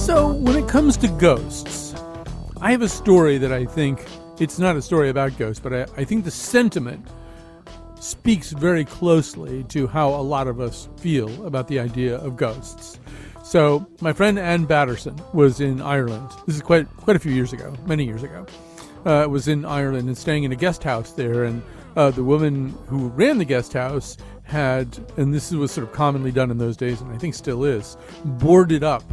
[0.00, 1.94] So, when it comes to ghosts,
[2.60, 4.04] I have a story that I think
[4.40, 7.06] it's not a story about ghosts, but I, I think the sentiment
[8.00, 12.98] speaks very closely to how a lot of us feel about the idea of ghosts.
[13.44, 16.30] So, my friend Ann Batterson was in Ireland.
[16.46, 18.46] This is quite quite a few years ago, many years ago.
[19.04, 21.62] Uh, was in Ireland and staying in a guest house there, and
[21.94, 26.32] uh, the woman who ran the guest house had, and this was sort of commonly
[26.32, 29.04] done in those days, and I think still is, boarded up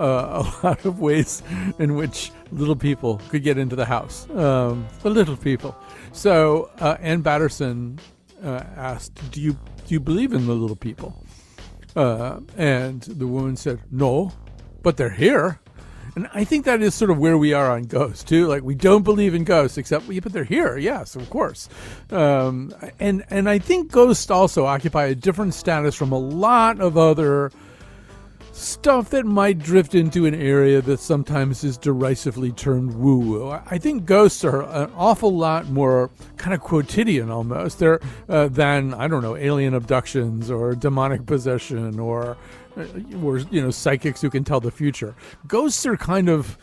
[0.00, 1.42] uh, a lot of ways
[1.78, 4.28] in which little people could get into the house.
[4.30, 5.76] Um, the little people.
[6.12, 7.98] So uh, Ann Batterson
[8.42, 11.24] uh, asked, "Do you do you believe in the little people?"
[11.94, 14.32] Uh, and the woman said, "No,
[14.82, 15.60] but they're here."
[16.16, 18.46] And I think that is sort of where we are on ghosts too.
[18.46, 20.76] Like we don't believe in ghosts, except we, but they're here.
[20.76, 21.68] Yes, of course.
[22.10, 26.96] Um, and and I think ghosts also occupy a different status from a lot of
[26.96, 27.52] other
[28.60, 33.50] stuff that might drift into an area that sometimes is derisively termed woo woo.
[33.50, 38.92] I think ghosts are an awful lot more kind of quotidian almost there uh, than
[38.94, 42.36] I don't know alien abductions or demonic possession or
[42.76, 42.84] uh,
[43.22, 45.14] or you know psychics who can tell the future.
[45.46, 46.58] Ghosts are kind of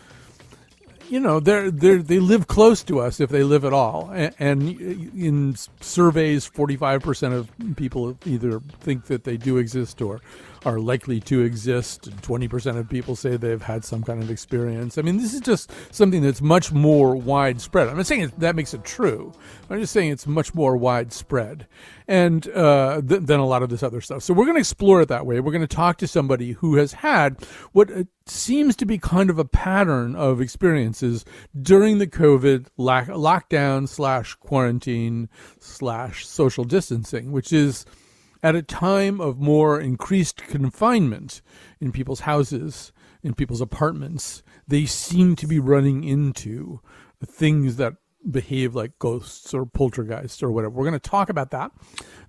[1.09, 4.35] you know they're they they live close to us if they live at all and,
[4.39, 4.81] and
[5.15, 10.21] in surveys 45% of people either think that they do exist or
[10.67, 12.11] are likely to exist.
[12.23, 14.97] 20% of people say they've had some kind of experience.
[14.97, 17.87] I mean, this is just something that's much more widespread.
[17.87, 19.31] I'm not saying that makes it true.
[19.69, 21.67] I'm just saying it's much more widespread
[22.05, 24.23] and uh, th- than a lot of this other stuff.
[24.23, 25.39] So we're going to explore it that way.
[25.39, 27.41] We're going to talk to somebody who has had
[27.71, 27.89] what
[28.25, 31.23] seems to be kind of a pattern of experiences
[31.59, 35.29] during the COVID lock- lockdown slash quarantine
[35.61, 37.85] slash social distancing, which is–
[38.43, 41.41] at a time of more increased confinement
[41.79, 42.91] in people's houses,
[43.23, 46.79] in people's apartments, they seem to be running into
[47.25, 47.95] things that
[48.29, 50.75] behave like ghosts or poltergeists or whatever.
[50.75, 51.71] We're going to talk about that.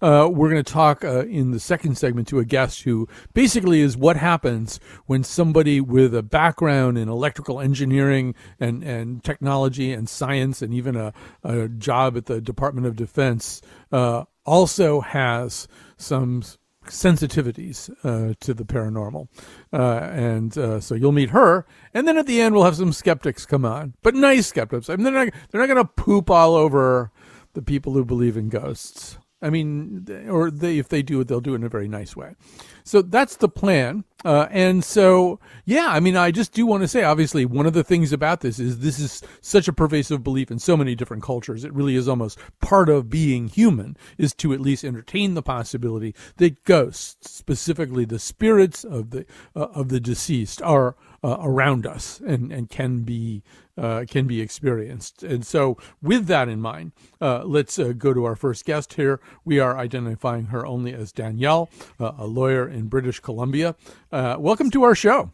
[0.00, 3.80] Uh, we're going to talk uh, in the second segment to a guest who basically
[3.80, 10.08] is what happens when somebody with a background in electrical engineering and, and technology and
[10.08, 13.60] science and even a, a job at the Department of Defense
[13.92, 15.66] uh, also has
[15.96, 16.42] some
[16.90, 19.28] sensitivities uh, to the paranormal.
[19.72, 21.66] Uh, and uh, so you'll meet her.
[21.94, 24.88] And then at the end, we'll have some skeptics come on, but nice skeptics.
[24.88, 27.10] I mean, they're not, they're not going to poop all over
[27.54, 29.18] the people who believe in ghosts.
[29.40, 32.16] I mean, or they, if they do it, they'll do it in a very nice
[32.16, 32.34] way.
[32.82, 34.04] So that's the plan.
[34.24, 37.72] Uh, and so, yeah, I mean, I just do want to say, obviously, one of
[37.72, 41.22] the things about this is this is such a pervasive belief in so many different
[41.22, 41.64] cultures.
[41.64, 46.16] It really is almost part of being human is to at least entertain the possibility
[46.38, 52.20] that ghosts, specifically the spirits of the uh, of the deceased, are uh, around us
[52.20, 53.42] and and can be
[53.76, 55.22] uh, can be experienced.
[55.22, 59.20] And so, with that in mind, uh, let's uh, go to our first guest here.
[59.44, 61.70] We are identifying her only as Danielle,
[62.00, 63.76] uh, a lawyer in British Columbia.
[64.10, 65.30] Uh, welcome to our show.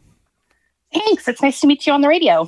[0.93, 1.27] Thanks.
[1.27, 2.47] It's nice to meet you on the radio.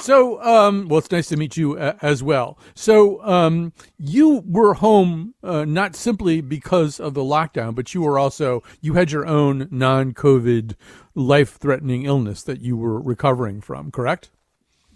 [0.00, 2.58] So, um, well, it's nice to meet you uh, as well.
[2.74, 8.18] So, um, you were home uh, not simply because of the lockdown, but you were
[8.18, 10.74] also you had your own non-COVID
[11.14, 13.90] life-threatening illness that you were recovering from.
[13.90, 14.30] Correct?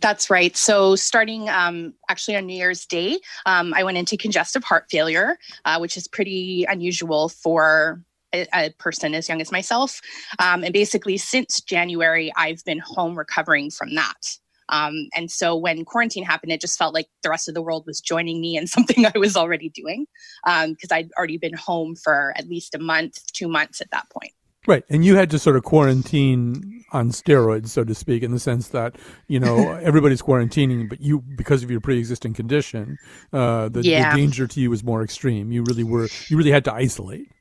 [0.01, 0.56] That's right.
[0.56, 5.39] So, starting um, actually on New Year's Day, um, I went into congestive heart failure,
[5.65, 8.01] uh, which is pretty unusual for
[8.33, 10.01] a, a, person as young as myself.
[10.39, 14.39] Um, and basically, since January, I've been home recovering from that.
[14.69, 17.85] Um, and so when quarantine happened, it just felt like the rest of the world
[17.87, 20.06] was joining me in something I was already doing
[20.44, 24.09] because um, I'd already been home for at least a month, two months at that
[24.11, 24.32] point.
[24.69, 24.85] Right.
[24.91, 28.69] And you had to sort of quarantine on steroids, so to speak, in the sense
[28.69, 32.99] that, you know, everybody's quarantining, but you, because of your pre existing condition,
[33.32, 34.15] uh, the, yeah.
[34.15, 35.50] the danger to you was more extreme.
[35.50, 37.32] You really were, you really had to isolate.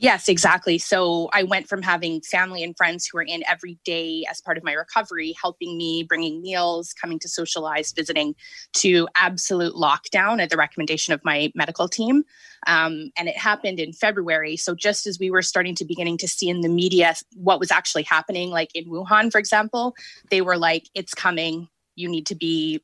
[0.00, 0.78] Yes, exactly.
[0.78, 4.56] So I went from having family and friends who were in every day as part
[4.56, 8.34] of my recovery, helping me, bringing meals, coming to socialize, visiting,
[8.78, 12.24] to absolute lockdown at the recommendation of my medical team.
[12.66, 14.56] Um, and it happened in February.
[14.56, 17.70] So just as we were starting to beginning to see in the media what was
[17.70, 19.94] actually happening, like in Wuhan, for example,
[20.30, 21.68] they were like, "It's coming.
[21.94, 22.82] You need to be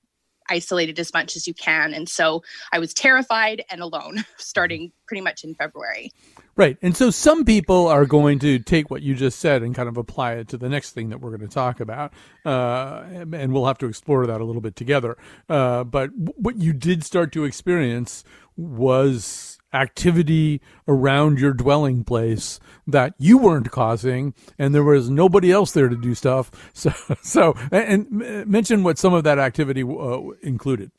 [0.51, 1.95] isolated as much as you can.
[1.95, 2.43] And so
[2.73, 6.13] I was terrified and alone starting pretty much in February.
[6.57, 6.79] Right.
[6.81, 9.99] And so some people are going to take what you just said and kind of
[9.99, 12.15] apply it to the next thing that we're going to talk about.
[12.47, 15.19] Uh, and we'll have to explore that a little bit together.
[15.51, 18.25] Uh, but what you did start to experience
[18.57, 25.73] was activity around your dwelling place that you weren't causing and there was nobody else
[25.73, 30.21] there to do stuff so so and, and mention what some of that activity uh,
[30.43, 30.91] included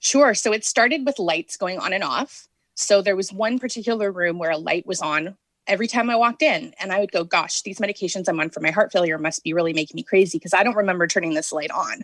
[0.00, 2.49] sure so it started with lights going on and off
[2.80, 5.36] so there was one particular room where a light was on
[5.66, 6.74] every time I walked in.
[6.80, 9.52] And I would go, gosh, these medications I'm on for my heart failure must be
[9.52, 12.02] really making me crazy because I don't remember turning this light on.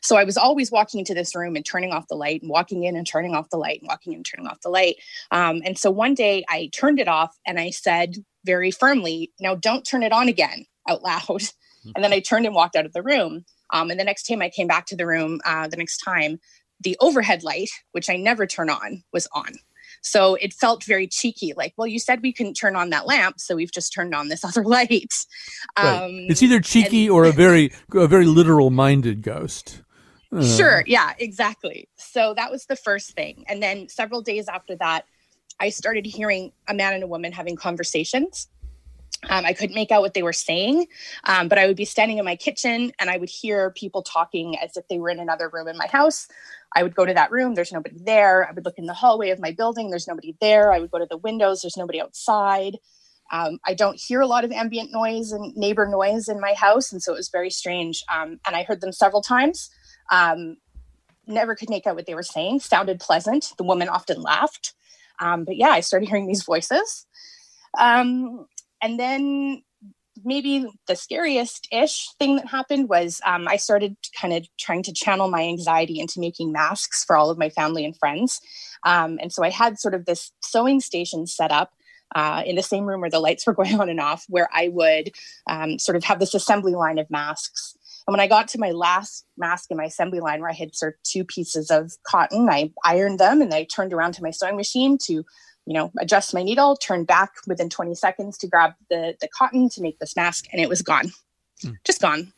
[0.00, 2.84] So I was always walking into this room and turning off the light and walking
[2.84, 4.96] in and turning off the light and walking in and turning off the light.
[5.30, 9.54] Um, and so one day I turned it off and I said very firmly, now
[9.54, 11.42] don't turn it on again out loud.
[11.94, 13.44] And then I turned and walked out of the room.
[13.70, 16.40] Um, and the next time I came back to the room, uh, the next time,
[16.80, 19.52] the overhead light, which I never turn on, was on.
[20.06, 23.40] So it felt very cheeky, like, well, you said we couldn't turn on that lamp,
[23.40, 25.12] so we've just turned on this other light.
[25.78, 26.02] Right.
[26.04, 29.82] Um, it's either cheeky and- or a very a very literal minded ghost.
[30.30, 30.44] Uh.
[30.44, 31.88] Sure, yeah, exactly.
[31.96, 33.44] So that was the first thing.
[33.48, 35.06] And then several days after that,
[35.58, 38.48] I started hearing a man and a woman having conversations.
[39.30, 40.86] Um, I couldn't make out what they were saying,
[41.24, 44.58] um, but I would be standing in my kitchen and I would hear people talking
[44.58, 46.28] as if they were in another room in my house.
[46.76, 48.48] I would go to that room, there's nobody there.
[48.48, 50.72] I would look in the hallway of my building, there's nobody there.
[50.72, 52.78] I would go to the windows, there's nobody outside.
[53.32, 56.92] Um, I don't hear a lot of ambient noise and neighbor noise in my house.
[56.92, 58.04] And so it was very strange.
[58.14, 59.70] Um, and I heard them several times.
[60.10, 60.56] Um,
[61.26, 63.52] never could make out what they were saying, sounded pleasant.
[63.56, 64.74] The woman often laughed.
[65.20, 67.06] Um, but yeah, I started hearing these voices.
[67.78, 68.46] Um,
[68.84, 69.62] and then
[70.24, 74.92] maybe the scariest ish thing that happened was um, I started kind of trying to
[74.92, 78.40] channel my anxiety into making masks for all of my family and friends.
[78.84, 81.72] Um, and so I had sort of this sewing station set up.
[82.14, 84.68] Uh, in the same room where the lights were going on and off, where I
[84.68, 85.10] would
[85.48, 87.74] um, sort of have this assembly line of masks.
[88.06, 90.76] And when I got to my last mask in my assembly line, where I had
[90.76, 94.30] sort of two pieces of cotton, I ironed them and I turned around to my
[94.30, 95.24] sewing machine to
[95.66, 99.68] you know, adjust my needle, turn back within 20 seconds to grab the, the cotton
[99.70, 101.12] to make this mask, and it was gone,
[101.62, 101.74] mm.
[101.84, 102.32] just gone.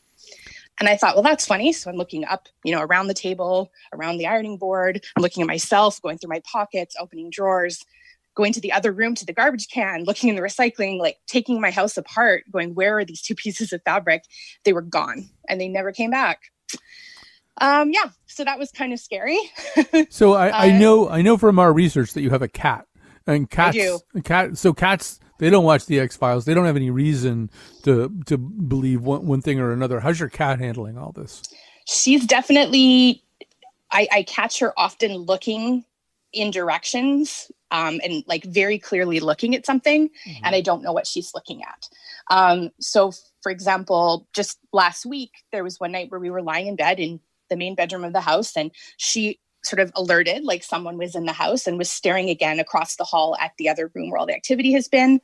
[0.78, 1.72] And I thought, well, that's funny.
[1.72, 5.02] So I'm looking up, you know, around the table, around the ironing board.
[5.16, 7.82] I'm looking at myself, going through my pockets, opening drawers,
[8.34, 11.60] going to the other room to the garbage can, looking in the recycling, like taking
[11.60, 14.24] my house apart, going, where are these two pieces of fabric?
[14.64, 16.42] They were gone and they never came back.
[17.58, 19.38] Um, yeah, so that was kind of scary.
[20.10, 22.86] so I, I uh, know I know from our research that you have a cat.
[23.26, 23.76] And cats,
[24.24, 24.56] cat.
[24.56, 26.44] So cats, they don't watch the X Files.
[26.44, 27.50] They don't have any reason
[27.82, 30.00] to to believe one, one thing or another.
[30.00, 31.42] How's your cat handling all this?
[31.86, 33.22] She's definitely.
[33.90, 35.84] I, I catch her often looking
[36.32, 40.44] in directions um, and like very clearly looking at something, mm-hmm.
[40.44, 41.88] and I don't know what she's looking at.
[42.30, 43.12] Um, so,
[43.42, 47.00] for example, just last week there was one night where we were lying in bed
[47.00, 51.14] in the main bedroom of the house, and she sort of alerted like someone was
[51.14, 54.18] in the house and was staring again across the hall at the other room where
[54.18, 55.20] all the activity has been.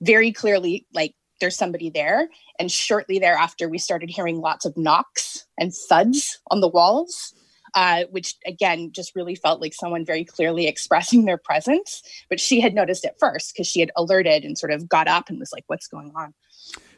[0.00, 2.28] Very clearly like there's somebody there.
[2.58, 7.34] And shortly thereafter we started hearing lots of knocks and thuds on the walls
[7.74, 12.02] uh, which again just really felt like someone very clearly expressing their presence.
[12.28, 15.28] But she had noticed it first because she had alerted and sort of got up
[15.28, 16.34] and was like what's going on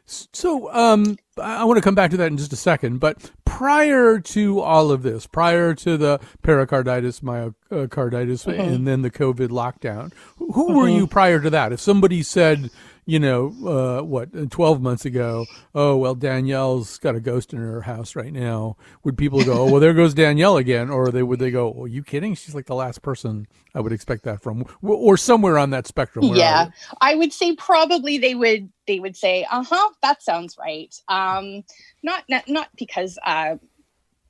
[0.07, 4.19] so um, I want to come back to that in just a second, but prior
[4.19, 8.61] to all of this, prior to the pericarditis, myocarditis, mm-hmm.
[8.61, 11.73] and then the COVID lockdown, who were you prior to that?
[11.73, 12.71] If somebody said,
[13.07, 17.83] you know, uh, what, 12 months ago, oh, well, Danielle's got a ghost in her
[17.83, 20.91] house right now, would people go, oh, well, there goes Danielle again?
[20.91, 22.35] Or they would they go, well, are you kidding?
[22.35, 26.25] She's like the last person I would expect that from, or somewhere on that spectrum.
[26.35, 26.71] yeah.
[27.01, 30.95] I would say probably they would, they would say, uh huh, that sounds right.
[31.09, 31.63] Um,
[32.03, 33.57] not, not, not because, uh,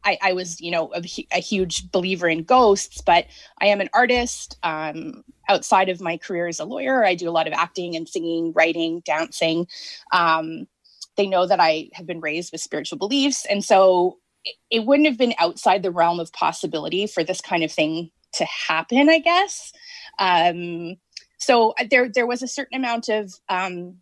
[0.05, 3.27] I, I, was, you know, a, a, huge believer in ghosts, but
[3.61, 4.59] I am an artist.
[4.63, 8.09] Um, outside of my career as a lawyer, I do a lot of acting and
[8.09, 9.67] singing, writing, dancing.
[10.13, 10.67] Um,
[11.17, 13.47] they know that I have been raised with spiritual beliefs.
[13.49, 17.65] And so it, it wouldn't have been outside the realm of possibility for this kind
[17.65, 19.73] of thing to happen, I guess.
[20.19, 20.97] Um,
[21.39, 23.99] so there there was a certain amount of um,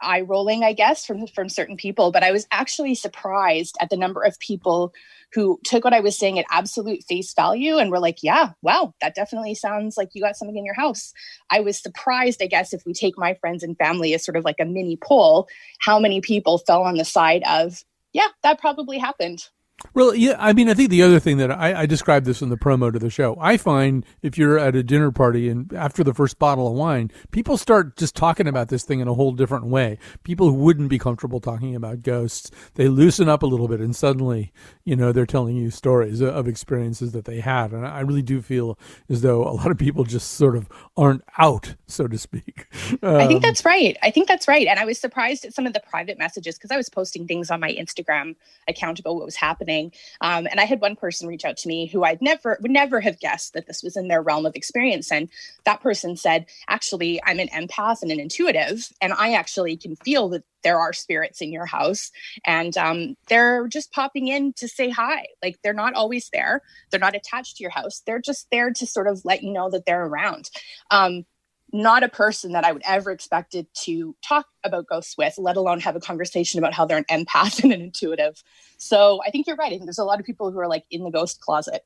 [0.00, 2.12] eye rolling, I guess, from from certain people.
[2.12, 4.92] But I was actually surprised at the number of people
[5.32, 8.94] who took what I was saying at absolute face value and were like, "Yeah, wow,
[9.00, 11.12] that definitely sounds like you got something in your house."
[11.50, 14.44] I was surprised, I guess, if we take my friends and family as sort of
[14.44, 15.48] like a mini poll,
[15.80, 19.48] how many people fell on the side of, "Yeah, that probably happened."
[19.92, 22.48] Well, yeah, I mean, I think the other thing that I, I, described this in
[22.48, 23.36] the promo to the show.
[23.40, 27.12] I find if you're at a dinner party and after the first bottle of wine,
[27.30, 29.98] people start just talking about this thing in a whole different way.
[30.24, 33.94] People who wouldn't be comfortable talking about ghosts, they loosen up a little bit, and
[33.94, 34.52] suddenly,
[34.84, 37.72] you know, they're telling you stories of experiences that they had.
[37.72, 41.22] And I really do feel as though a lot of people just sort of aren't
[41.38, 42.66] out, so to speak.
[43.02, 43.96] Um, I think that's right.
[44.02, 44.66] I think that's right.
[44.66, 47.50] And I was surprised at some of the private messages because I was posting things
[47.50, 48.34] on my Instagram
[48.66, 49.92] account about what was happening happening.
[50.20, 53.00] Um, and I had one person reach out to me who I'd never would never
[53.00, 55.10] have guessed that this was in their realm of experience.
[55.10, 55.28] And
[55.64, 60.28] that person said, actually, I'm an empath and an intuitive, and I actually can feel
[60.30, 62.10] that there are spirits in your house.
[62.46, 65.26] And um, they're just popping in to say hi.
[65.42, 66.62] Like they're not always there.
[66.90, 68.02] They're not attached to your house.
[68.06, 70.50] They're just there to sort of let you know that they're around.
[70.90, 71.26] Um,
[71.74, 75.80] not a person that I would ever expected to talk about ghosts with, let alone
[75.80, 78.42] have a conversation about how they're an empath and an intuitive.
[78.78, 79.66] So I think you're right.
[79.66, 81.84] I think there's a lot of people who are like in the ghost closet.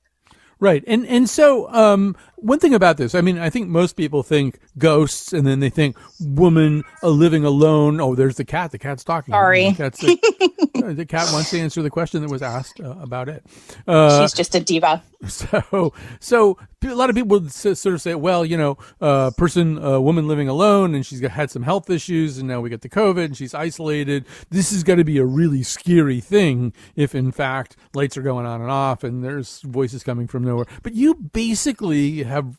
[0.61, 0.83] Right.
[0.89, 4.59] And and so um, one thing about this, I mean, I think most people think
[4.77, 8.01] ghosts and then they think woman uh, living alone.
[8.01, 8.73] Oh, there's the cat.
[8.73, 9.33] The cat's talking.
[9.33, 9.71] Sorry.
[9.71, 13.29] The, cat's the, the cat wants to answer the question that was asked uh, about
[13.29, 13.47] it.
[13.87, 15.03] Uh, She's just a diva.
[15.29, 19.31] So, so a lot of people would sort of say, well, you know, a uh,
[19.33, 22.83] person, a woman living alone and she's had some health issues and now we get
[22.83, 24.27] the COVID and she's isolated.
[24.51, 28.47] This is going to be a really scary thing if in fact lights are going
[28.47, 30.67] on and off and there's voices coming from nowhere.
[30.85, 32.57] But you basically have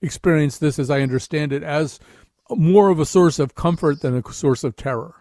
[0.00, 1.98] experienced this, as I understand it, as
[2.50, 5.14] more of a source of comfort than a source of terror.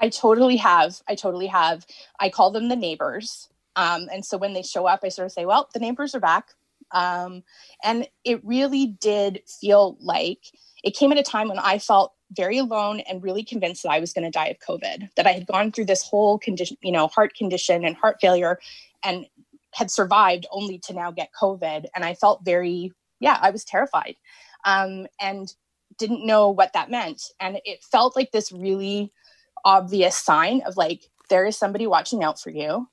[0.00, 1.00] I totally have.
[1.08, 1.86] I totally have.
[2.18, 3.48] I call them the neighbors.
[3.76, 6.20] Um, and so when they show up, I sort of say, well, the neighbors are
[6.20, 6.50] back.
[6.90, 7.42] Um,
[7.82, 10.40] and it really did feel like
[10.84, 14.00] it came at a time when I felt very alone and really convinced that I
[14.00, 16.92] was going to die of COVID, that I had gone through this whole condition, you
[16.92, 18.58] know, heart condition and heart failure
[19.02, 19.26] and
[19.72, 21.86] had survived only to now get COVID.
[21.94, 24.16] And I felt very, yeah, I was terrified
[24.64, 25.54] um, and
[25.98, 27.22] didn't know what that meant.
[27.40, 29.12] And it felt like this really
[29.64, 32.88] obvious sign of like, there is somebody watching out for you.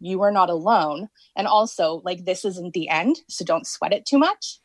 [0.00, 1.08] You are not alone.
[1.36, 3.20] And also, like, this isn't the end.
[3.28, 4.58] So don't sweat it too much.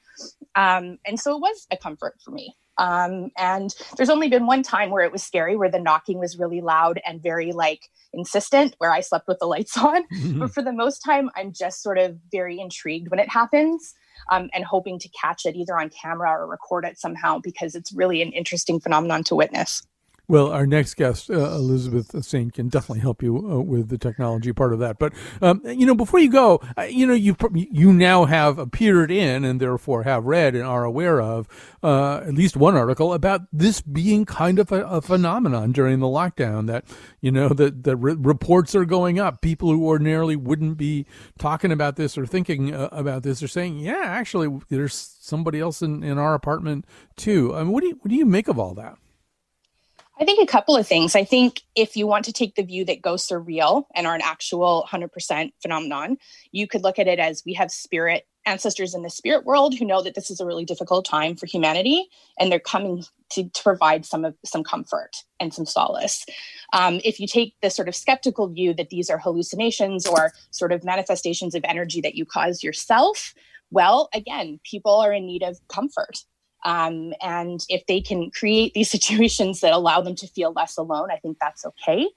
[0.56, 2.56] Um, and so it was a comfort for me.
[2.80, 6.40] Um, and there's only been one time where it was scary, where the knocking was
[6.40, 10.04] really loud and very like insistent, where I slept with the lights on.
[10.08, 10.40] Mm-hmm.
[10.40, 13.94] But for the most time, I'm just sort of very intrigued when it happens.
[14.32, 17.94] Um, and hoping to catch it either on camera or record it somehow because it's
[17.94, 19.82] really an interesting phenomenon to witness.
[20.30, 24.54] Well, our next guest, uh, Elizabeth Saint, can definitely help you uh, with the technology
[24.54, 25.00] part of that.
[25.00, 29.44] But um, you know, before you go, you know, you you now have appeared in
[29.44, 31.48] and therefore have read and are aware of
[31.82, 36.06] uh, at least one article about this being kind of a, a phenomenon during the
[36.06, 36.68] lockdown.
[36.68, 36.86] That
[37.22, 39.42] you know that the re- reports are going up.
[39.42, 41.08] People who ordinarily wouldn't be
[41.40, 45.82] talking about this or thinking uh, about this are saying, "Yeah, actually, there's somebody else
[45.82, 48.60] in, in our apartment too." I mean, what do you what do you make of
[48.60, 49.00] all that?
[50.20, 51.16] I think a couple of things.
[51.16, 54.16] I think if you want to take the view that ghosts are real and are
[54.16, 56.18] an actual 100% phenomenon,
[56.52, 59.86] you could look at it as we have spirit ancestors in the spirit world who
[59.86, 62.10] know that this is a really difficult time for humanity
[62.40, 66.26] and they're coming to, to provide some of some comfort and some solace
[66.74, 70.72] um, if you take the sort of skeptical view that these are hallucinations or sort
[70.72, 73.36] of manifestations of energy that you cause yourself
[73.72, 76.24] well again people are in need of comfort
[76.64, 81.12] um, and if they can create these situations that allow them to feel less alone,
[81.12, 82.08] I think that's okay.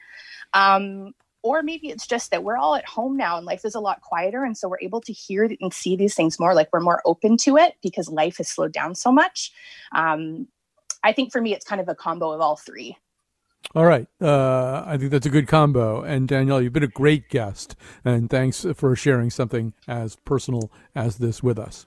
[0.52, 3.80] Um, or maybe it's just that we're all at home now and life is a
[3.80, 4.44] lot quieter.
[4.44, 7.36] And so we're able to hear and see these things more, like we're more open
[7.38, 9.52] to it because life has slowed down so much.
[9.92, 10.46] Um,
[11.02, 12.96] I think for me, it's kind of a combo of all three.
[13.74, 14.06] All right.
[14.20, 16.02] Uh, I think that's a good combo.
[16.02, 17.74] And Danielle, you've been a great guest.
[18.04, 21.86] And thanks for sharing something as personal as this with us.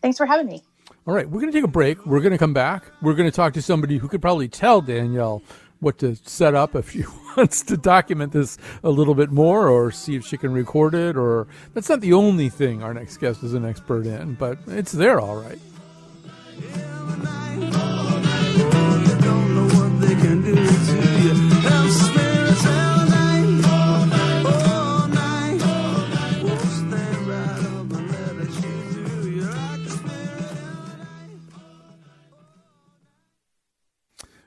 [0.00, 0.62] Thanks for having me.
[1.06, 2.04] All right, we're going to take a break.
[2.04, 2.84] We're going to come back.
[3.00, 5.40] We're going to talk to somebody who could probably tell Danielle
[5.78, 7.04] what to set up if she
[7.36, 11.16] wants to document this a little bit more or see if she can record it
[11.16, 14.90] or that's not the only thing our next guest is an expert in, but it's
[14.90, 15.60] there all right.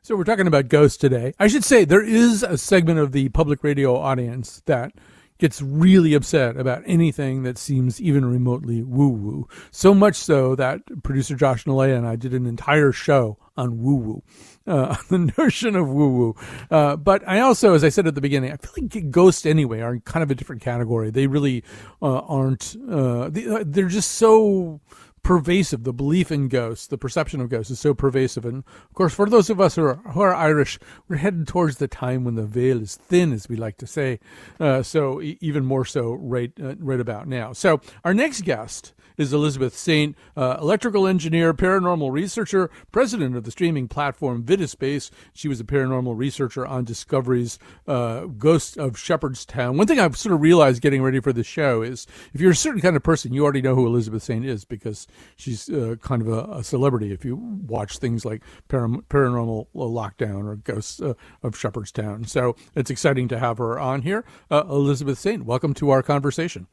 [0.10, 1.36] So we're talking about ghosts today.
[1.38, 4.92] I should say there is a segment of the public radio audience that
[5.38, 9.48] gets really upset about anything that seems even remotely woo woo.
[9.70, 13.96] So much so that producer Josh Nilaya and I did an entire show on woo
[13.98, 14.24] woo,
[14.66, 16.36] uh, the notion of woo woo.
[16.72, 19.82] Uh, but I also, as I said at the beginning, I feel like ghosts anyway
[19.82, 21.12] are kind of a different category.
[21.12, 21.64] They really
[22.02, 24.82] uh, aren't, uh, uh, they're just so
[25.24, 25.84] pervasive.
[25.84, 28.46] The belief in ghosts, the perception of ghosts is so pervasive.
[28.46, 31.78] And of course, for those of us who are, who are Irish, we're headed towards
[31.78, 34.20] the time when the veil is thin, as we like to say.
[34.60, 37.54] Uh, so even more so right, uh, right about now.
[37.54, 43.52] So our next guest is Elizabeth Saint, uh, electrical engineer, paranormal researcher, president of the
[43.52, 45.12] streaming platform Vidispace.
[45.34, 49.78] She was a paranormal researcher on Discovery's uh, Ghost of Shepherdstown.
[49.78, 52.56] One thing I've sort of realized getting ready for the show is if you're a
[52.56, 56.22] certain kind of person, you already know who Elizabeth Saint is because she's uh, kind
[56.22, 57.12] of a, a, celebrity.
[57.12, 61.14] If you watch things like Param- Paranormal Lockdown or Ghosts uh,
[61.44, 64.26] of Shepherdstown, so it's exciting to have her on here.
[64.50, 66.68] Uh, Elizabeth Saint, welcome to our conversation.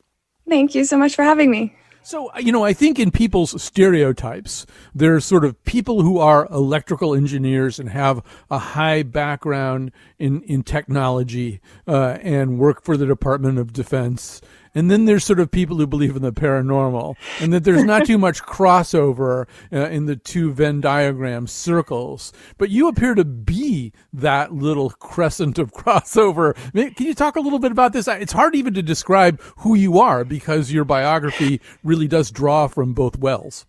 [0.49, 1.75] Thank you so much for having me.
[2.07, 4.64] So, you know, I think in people's stereotypes,
[4.95, 10.62] there's sort of people who are electrical engineers and have a high background in, in
[10.62, 14.40] technology uh, and work for the Department of Defense
[14.76, 18.04] and then there's sort of people who believe in the paranormal, and that there's not
[18.04, 22.30] too much crossover uh, in the two Venn diagram circles.
[22.59, 26.54] But you appear to be that little crescent of crossover.
[26.75, 28.06] Can you talk a little bit about this?
[28.06, 32.92] It's hard even to describe who you are because your biography really does draw from
[32.92, 33.64] both wells.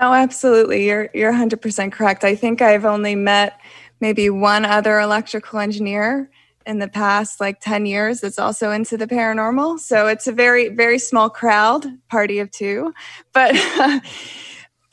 [0.00, 0.86] No, absolutely.
[0.86, 2.22] You're you're 100% correct.
[2.22, 3.60] I think I've only met
[4.00, 6.30] maybe one other electrical engineer
[6.70, 9.80] in the past like 10 years that's also into the paranormal.
[9.80, 12.94] So it's a very very small crowd party of two.
[13.32, 13.56] But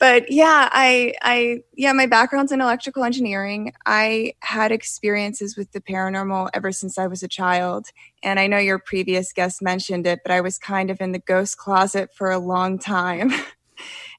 [0.00, 3.72] but yeah i i yeah my background's in electrical engineering.
[3.86, 7.86] I had experiences with the paranormal ever since i was a child.
[8.24, 11.20] And i know your previous guest mentioned it but i was kind of in the
[11.20, 13.32] ghost closet for a long time.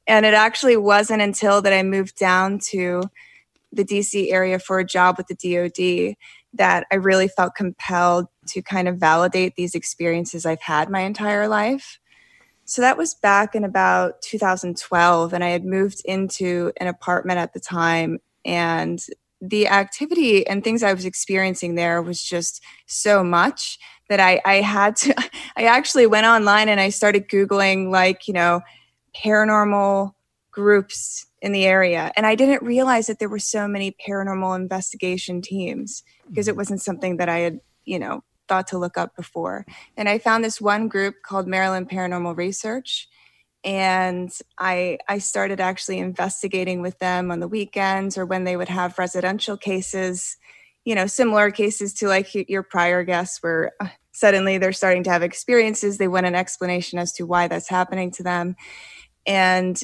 [0.07, 3.03] And it actually wasn't until that i moved down to
[3.71, 6.15] the dc area for a job with the dod
[6.53, 11.47] that I really felt compelled to kind of validate these experiences I've had my entire
[11.47, 11.99] life.
[12.65, 17.53] So that was back in about 2012, and I had moved into an apartment at
[17.53, 18.19] the time.
[18.45, 19.03] And
[19.41, 24.55] the activity and things I was experiencing there was just so much that I, I
[24.55, 25.15] had to,
[25.55, 28.61] I actually went online and I started Googling, like, you know,
[29.15, 30.13] paranormal
[30.51, 32.11] groups in the area.
[32.15, 36.59] And I didn't realize that there were so many paranormal investigation teams because it mm-hmm.
[36.59, 39.65] wasn't something that I had, you know, thought to look up before.
[39.95, 43.07] And I found this one group called Maryland Paranormal Research.
[43.63, 48.69] And I I started actually investigating with them on the weekends or when they would
[48.69, 50.37] have residential cases,
[50.85, 55.09] you know, similar cases to like your prior guests where uh, suddenly they're starting to
[55.09, 55.97] have experiences.
[55.97, 58.55] They want an explanation as to why that's happening to them.
[59.25, 59.81] And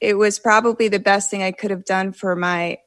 [0.00, 2.78] it was probably the best thing I could have done for my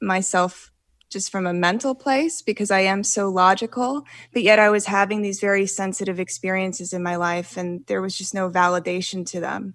[0.00, 0.70] myself
[1.10, 5.22] just from a mental place because I am so logical, but yet I was having
[5.22, 9.74] these very sensitive experiences in my life and there was just no validation to them.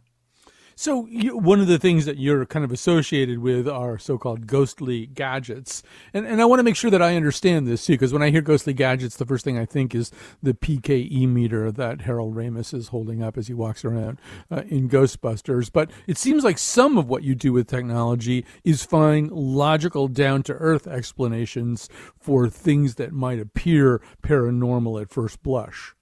[0.78, 5.06] So you, one of the things that you're kind of associated with are so-called ghostly
[5.06, 5.82] gadgets,
[6.14, 8.30] and and I want to make sure that I understand this too, because when I
[8.30, 10.12] hear ghostly gadgets, the first thing I think is
[10.44, 14.20] the PKE meter that Harold Ramis is holding up as he walks around
[14.52, 15.72] uh, in Ghostbusters.
[15.72, 20.88] But it seems like some of what you do with technology is find logical, down-to-earth
[20.88, 21.88] explanations
[22.20, 25.96] for things that might appear paranormal at first blush.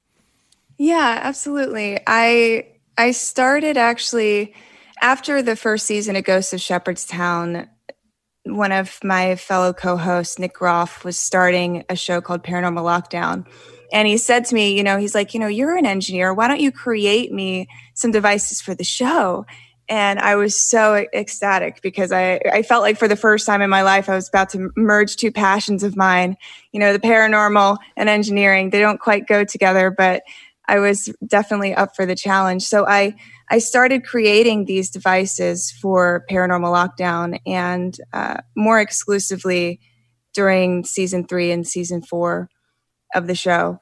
[0.79, 1.99] Yeah, absolutely.
[2.07, 4.53] I I started actually
[5.01, 7.67] after the first season of Ghosts of Shepherdstown.
[8.45, 13.47] One of my fellow co hosts, Nick Groff, was starting a show called Paranormal Lockdown.
[13.91, 16.33] And he said to me, You know, he's like, You know, you're an engineer.
[16.33, 19.45] Why don't you create me some devices for the show?
[19.89, 23.69] And I was so ecstatic because I, I felt like for the first time in
[23.69, 26.37] my life, I was about to merge two passions of mine.
[26.71, 30.23] You know, the paranormal and engineering, they don't quite go together, but
[30.73, 32.63] I was definitely up for the challenge.
[32.63, 33.13] So I
[33.51, 39.79] I started creating these devices for Paranormal Lockdown and uh, more exclusively
[40.33, 42.49] during season three and season four
[43.13, 43.77] of the show.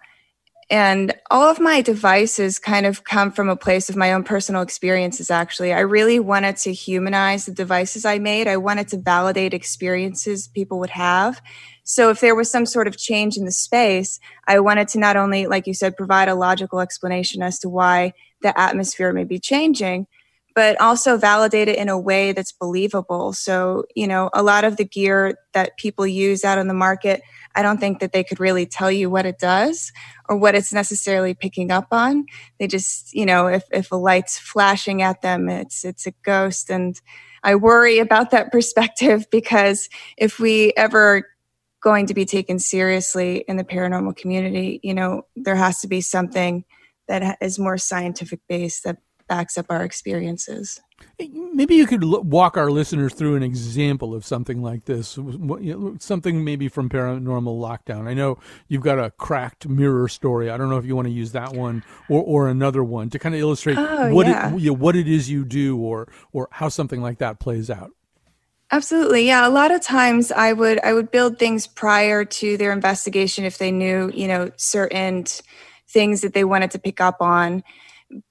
[0.69, 4.61] And all of my devices kind of come from a place of my own personal
[4.61, 5.71] experiences, actually.
[5.71, 8.47] I really wanted to humanize the devices I made.
[8.47, 11.41] I wanted to validate experiences people would have.
[11.83, 15.17] So if there was some sort of change in the space, I wanted to not
[15.17, 19.39] only, like you said, provide a logical explanation as to why the atmosphere may be
[19.39, 20.07] changing,
[20.53, 23.33] but also validate it in a way that's believable.
[23.33, 27.21] So, you know, a lot of the gear that people use out on the market,
[27.55, 29.91] I don't think that they could really tell you what it does
[30.27, 32.25] or what it's necessarily picking up on.
[32.59, 36.69] They just, you know, if, if a light's flashing at them, it's it's a ghost.
[36.69, 36.99] And
[37.43, 41.25] I worry about that perspective because if we ever
[41.81, 46.01] going to be taken seriously in the paranormal community, you know, there has to be
[46.01, 46.63] something
[47.07, 50.81] that is more scientific based that backs up our experiences.
[51.17, 55.17] Maybe you could walk our listeners through an example of something like this,
[55.99, 58.07] something maybe from Paranormal Lockdown.
[58.07, 60.49] I know you've got a cracked mirror story.
[60.49, 63.19] I don't know if you want to use that one or, or another one to
[63.19, 64.55] kind of illustrate oh, what yeah.
[64.55, 67.91] it, what it is you do or or how something like that plays out.
[68.71, 69.25] Absolutely.
[69.27, 73.43] Yeah, a lot of times I would I would build things prior to their investigation
[73.43, 75.25] if they knew, you know, certain
[75.89, 77.63] things that they wanted to pick up on.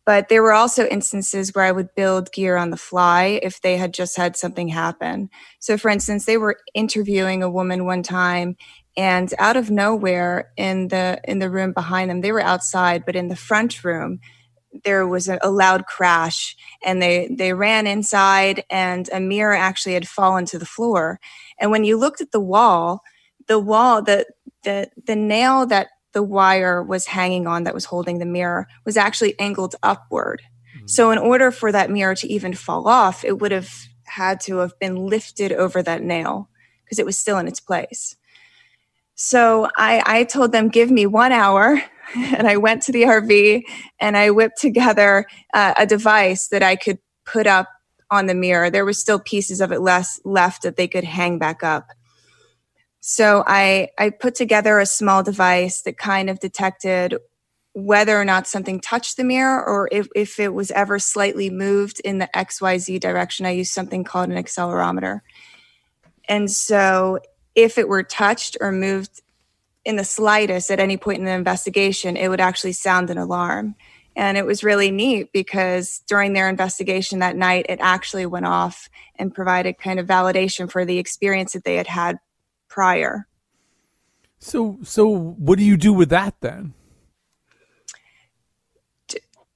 [0.07, 3.76] But there were also instances where I would build gear on the fly if they
[3.76, 5.31] had just had something happen.
[5.61, 8.57] So, for instance, they were interviewing a woman one time,
[8.96, 13.16] and out of nowhere, in the in the room behind them, they were outside, but
[13.16, 14.20] in the front room,
[14.85, 19.94] there was a, a, loud crash and they they ran inside and a mirror actually
[19.94, 21.18] had fallen to the floor
[21.59, 23.02] and when you looked at the wall
[23.48, 24.26] the wall the
[24.62, 28.96] the the nail that the wire was hanging on that was holding the mirror was
[28.96, 30.42] actually angled upward.
[30.76, 30.87] Mm-hmm.
[30.87, 33.72] So, in order for that mirror to even fall off, it would have
[34.04, 36.48] had to have been lifted over that nail
[36.85, 38.16] because it was still in its place.
[39.22, 41.83] So, I, I told them, give me one hour.
[42.16, 43.62] And I went to the RV
[44.00, 47.68] and I whipped together uh, a device that I could put up
[48.11, 48.68] on the mirror.
[48.68, 51.87] There were still pieces of it less left that they could hang back up.
[52.98, 57.16] So I, I put together a small device that kind of detected
[57.74, 62.00] whether or not something touched the mirror or if, if it was ever slightly moved
[62.00, 63.46] in the XYZ direction.
[63.46, 65.20] I used something called an accelerometer.
[66.28, 67.20] And so
[67.62, 69.23] if it were touched or moved
[69.85, 73.75] in the slightest at any point in the investigation, it would actually sound an alarm.
[74.16, 78.88] And it was really neat because during their investigation that night, it actually went off
[79.16, 82.18] and provided kind of validation for the experience that they had had
[82.68, 83.27] prior.
[84.38, 86.75] So, so what do you do with that then?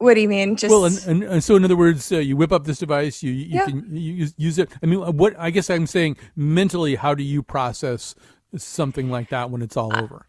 [0.05, 0.57] What do you mean?
[0.57, 3.23] Just well, and, and, and so in other words, uh, you whip up this device,
[3.23, 3.65] you you yeah.
[3.65, 4.71] can you use it.
[4.83, 8.15] I mean, what I guess I'm saying mentally, how do you process
[8.57, 10.27] something like that when it's all uh, over?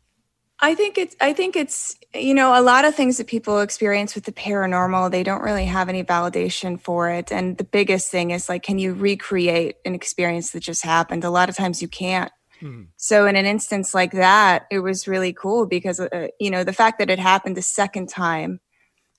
[0.59, 4.15] I think it's I think it's you know a lot of things that people experience
[4.15, 8.31] with the paranormal they don't really have any validation for it and the biggest thing
[8.31, 11.89] is like can you recreate an experience that just happened a lot of times you
[11.89, 12.83] can't Hmm.
[12.95, 16.73] So in an instance like that, it was really cool because uh, you know the
[16.73, 18.59] fact that it happened the second time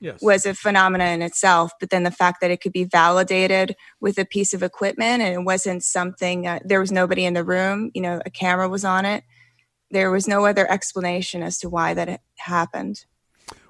[0.00, 0.20] yes.
[0.22, 1.72] was a phenomenon in itself.
[1.80, 5.34] But then the fact that it could be validated with a piece of equipment and
[5.34, 7.90] it wasn't something uh, there was nobody in the room.
[7.94, 9.24] You know, a camera was on it.
[9.90, 13.04] There was no other explanation as to why that happened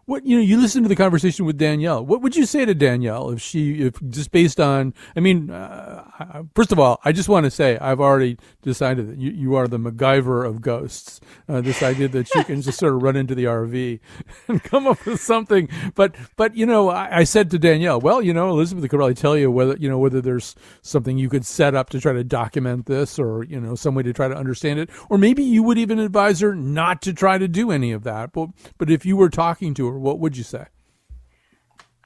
[0.06, 2.04] what you know you listen to the conversation with danielle.
[2.04, 6.42] What would you say to danielle if she if just based on i mean uh,
[6.54, 9.68] first of all i just want to say i've already decided that you, you are
[9.68, 11.20] the macgyver of ghosts.
[11.48, 14.00] Uh, this idea that you can just sort of run into the rv
[14.48, 15.68] and come up with something.
[15.94, 19.14] But but you know I, I, said to danielle well you know elizabeth could probably
[19.14, 22.24] tell you whether you know whether there's something you could set up to try to
[22.24, 24.90] document this or you know some way to try to understand it.
[25.10, 28.32] Or maybe you would even advise her not to try to do any of that.
[28.32, 30.66] But but if you were talking to her what would you say?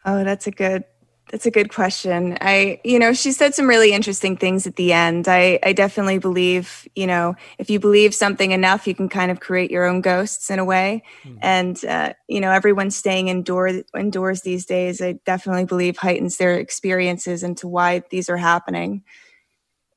[0.05, 0.85] Oh, that's a good
[1.31, 2.37] that's a good question.
[2.41, 5.29] I, you know, she said some really interesting things at the end.
[5.29, 9.39] I, I definitely believe, you know, if you believe something enough, you can kind of
[9.39, 11.05] create your own ghosts in a way.
[11.23, 11.39] Mm-hmm.
[11.41, 15.01] And, uh, you know, everyone's staying indoor, indoors these days.
[15.01, 19.05] I definitely believe heightens their experiences into why these are happening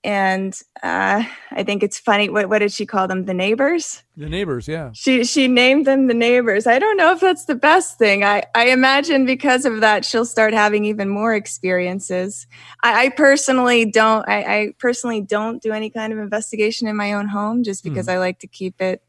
[0.03, 2.29] and uh, I think it's funny.
[2.29, 3.23] What, what did she call them?
[3.23, 4.03] The neighbors.
[4.17, 4.91] The neighbors, yeah.
[4.93, 6.67] She she named them the neighbors.
[6.67, 8.23] I don't know if that's the best thing.
[8.23, 12.47] I I imagine because of that, she'll start having even more experiences.
[12.83, 14.27] I, I personally don't.
[14.27, 18.07] I, I, personally don't do any kind of investigation in my own home, just because
[18.07, 18.13] mm.
[18.13, 19.01] I like to keep it,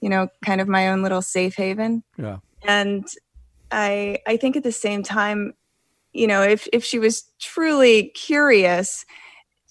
[0.00, 2.04] you know, kind of my own little safe haven.
[2.16, 2.38] Yeah.
[2.62, 3.06] And
[3.70, 5.52] I I think at the same time,
[6.14, 9.04] you know, if if she was truly curious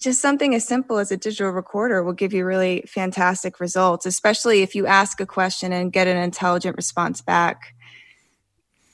[0.02, 4.62] just something as simple as a digital recorder will give you really fantastic results, especially
[4.62, 7.74] if you ask a question and get an intelligent response back.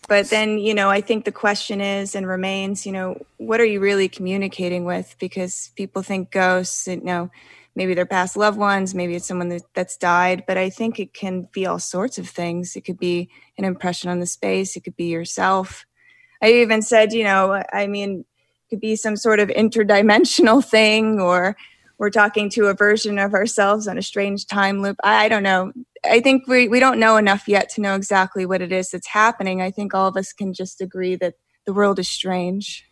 [0.09, 3.65] But then, you know, I think the question is and remains, you know, what are
[3.65, 5.15] you really communicating with?
[5.19, 7.31] Because people think ghosts, you know,
[7.75, 11.13] maybe they're past loved ones, maybe it's someone that, that's died, but I think it
[11.13, 12.75] can be all sorts of things.
[12.75, 15.85] It could be an impression on the space, it could be yourself.
[16.43, 18.25] I even said, you know, I mean,
[18.69, 21.57] could be some sort of interdimensional thing or
[21.99, 24.97] we're talking to a version of ourselves on a strange time loop.
[25.03, 25.73] I, I, don't know.
[26.05, 29.09] I think we, we don't know enough yet to know exactly what it is that's
[29.09, 29.61] happening.
[29.61, 31.35] I think all of us can just agree that
[31.67, 32.88] the world is strange.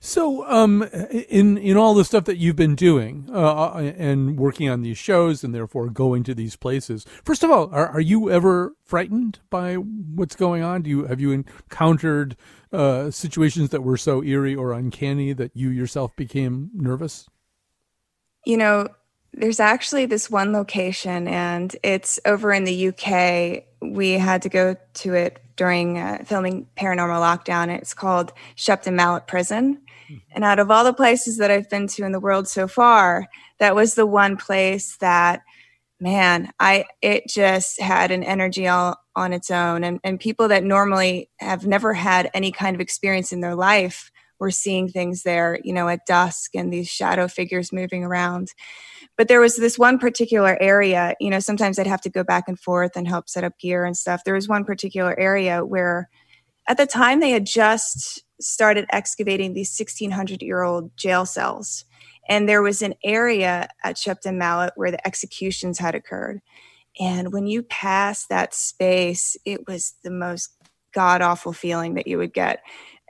[0.00, 0.84] So, um,
[1.28, 5.42] in in all the stuff that you've been doing uh, and working on these shows,
[5.42, 9.74] and therefore going to these places, first of all, are, are you ever frightened by
[9.74, 10.82] what's going on?
[10.82, 12.36] Do you have you encountered
[12.72, 17.28] uh, situations that were so eerie or uncanny that you yourself became nervous?
[18.46, 18.88] You know,
[19.32, 23.64] there's actually this one location, and it's over in the UK.
[23.82, 27.68] We had to go to it during uh, filming Paranormal Lockdown.
[27.68, 29.82] It's called Shepton Mallet Prison.
[30.32, 33.26] And out of all the places that I've been to in the world so far,
[33.58, 35.42] that was the one place that,
[36.00, 39.84] man, I it just had an energy all on its own.
[39.84, 44.10] And, and people that normally have never had any kind of experience in their life
[44.38, 48.48] we're seeing things there, you know, at dusk and these shadow figures moving around.
[49.16, 52.44] But there was this one particular area, you know, sometimes I'd have to go back
[52.46, 54.22] and forth and help set up gear and stuff.
[54.24, 56.08] There was one particular area where
[56.68, 61.84] at the time they had just started excavating these 1600 year old jail cells.
[62.28, 66.40] And there was an area at Shepton Mallet where the executions had occurred.
[67.00, 70.50] And when you pass that space, it was the most
[70.92, 72.60] god awful feeling that you would get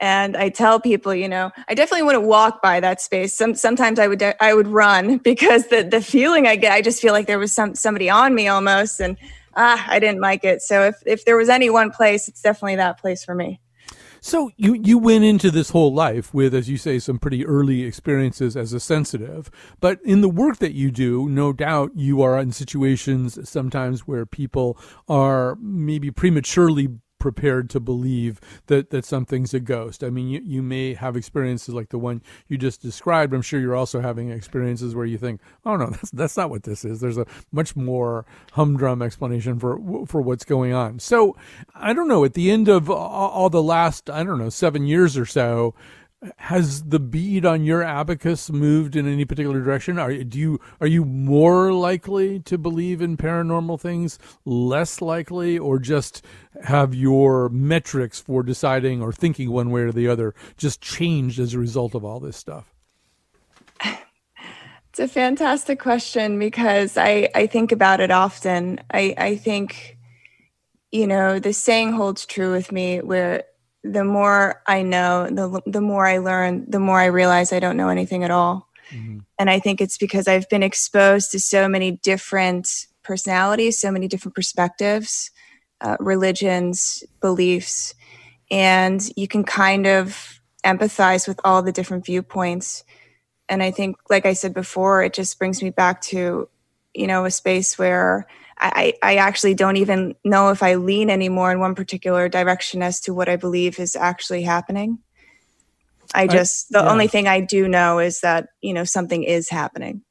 [0.00, 3.34] and I tell people, you know, I definitely wouldn't walk by that space.
[3.34, 6.82] Some sometimes I would de- I would run because the the feeling I get, I
[6.82, 9.16] just feel like there was some somebody on me almost, and
[9.56, 10.62] ah, I didn't like it.
[10.62, 13.60] So if if there was any one place, it's definitely that place for me.
[14.20, 17.85] So you you went into this whole life with, as you say, some pretty early
[17.85, 19.50] experiences as a sensitive.
[19.81, 24.26] But in the work that you do, no doubt you are in situations sometimes where
[24.26, 24.78] people
[25.09, 30.04] are maybe prematurely prepared to believe that that something's a ghost.
[30.04, 33.35] I mean, you, you may have experiences like the one you just described.
[33.35, 36.64] I'm sure you're also having experiences where you think, "Oh no, that's that's not what
[36.64, 40.98] this is." There's a much more humdrum explanation for for what's going on.
[40.98, 41.37] So,
[41.74, 42.24] I don't know.
[42.24, 45.74] At the end of all, the last, I don't know, seven years or so,
[46.38, 49.98] has the bead on your abacus moved in any particular direction?
[49.98, 55.78] Are do you are you more likely to believe in paranormal things, less likely, or
[55.78, 56.24] just
[56.64, 61.54] have your metrics for deciding or thinking one way or the other just changed as
[61.54, 62.74] a result of all this stuff?
[64.90, 68.81] It's a fantastic question because I, I think about it often.
[68.90, 69.96] I, I think,
[70.90, 73.44] you know, the saying holds true with me where
[73.92, 77.77] the more I know, the the more I learn, the more I realize I don't
[77.77, 78.68] know anything at all.
[78.90, 79.18] Mm-hmm.
[79.38, 84.09] And I think it's because I've been exposed to so many different personalities, so many
[84.09, 85.31] different perspectives,
[85.81, 87.94] uh, religions, beliefs,
[88.51, 92.85] and you can kind of empathize with all the different viewpoints.
[93.48, 96.48] And I think, like I said before, it just brings me back to,
[96.94, 98.27] you know, a space where
[98.61, 103.01] I, I actually don't even know if I lean anymore in one particular direction as
[103.03, 104.99] to what I believe is actually happening.
[106.14, 106.90] I just, I, the yeah.
[106.90, 110.03] only thing I do know is that, you know, something is happening.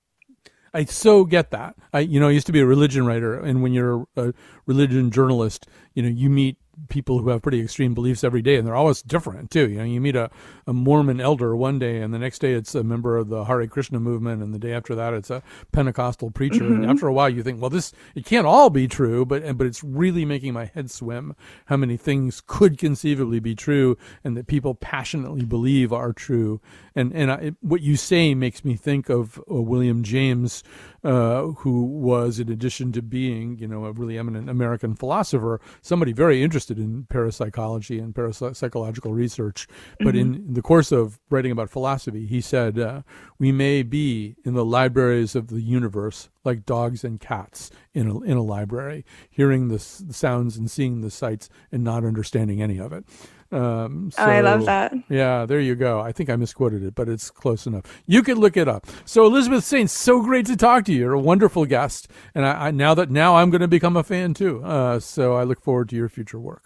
[0.74, 1.76] I so get that.
[1.92, 4.34] I, you know, I used to be a religion writer, and when you're a
[4.66, 6.58] religion journalist, you know, you meet
[6.90, 9.70] people who have pretty extreme beliefs every day, and they're always different too.
[9.70, 10.30] You know, you meet a,
[10.66, 13.66] a Mormon elder one day, and the next day it's a member of the Hare
[13.68, 16.63] Krishna movement, and the day after that it's a Pentecostal preacher.
[16.63, 16.84] Mm-hmm.
[16.84, 19.68] And after a while, you think, well, this it can't all be true, but but
[19.68, 21.36] it's really making my head swim.
[21.66, 26.62] How many things could conceivably be true, and that people passionately believe are true?
[26.96, 30.63] And and I, what you say makes me think of uh, William James,
[31.08, 36.12] uh, who was, in addition to being, you know, a really eminent American philosopher, somebody
[36.12, 39.67] very interested in parapsychology and parapsychological research.
[40.00, 40.34] But mm-hmm.
[40.34, 43.04] in the course of writing about philosophy, he said, uh,
[43.39, 48.22] "We may be in the libraries of the universe like dogs and cats in a,
[48.24, 52.62] in a library, hearing the, s- the sounds and seeing the sights and not understanding
[52.62, 53.06] any of it."
[53.52, 54.94] Um, so, oh, I love that.
[55.10, 56.02] Yeah, there you go.
[56.02, 57.84] I think I misquoted it, but it's close enough.
[58.06, 58.86] You can look it up.
[59.06, 61.00] So Elizabeth Saint, so great to talk to you.
[61.00, 64.04] You're a wonderful guest, and I, I now that now I'm going to become a
[64.04, 64.64] fan too.
[64.64, 66.64] Uh, so I look forward to your future work.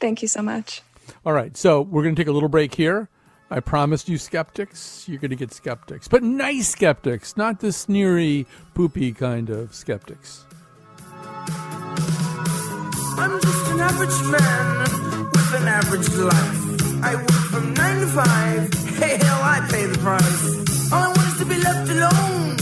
[0.00, 0.82] Thank you so much.
[1.26, 3.08] All right, so we're going to take a little break here.
[3.50, 5.04] I promised you skeptics.
[5.06, 10.46] You're going to get skeptics, but nice skeptics, not the sneery, poopy kind of skeptics.
[13.18, 15.11] I'm just an average man with
[15.54, 17.04] an average life.
[17.04, 18.74] I work from nine to five.
[18.96, 20.92] Hey, hell, I pay the price.
[20.92, 22.61] All I want is to be left alone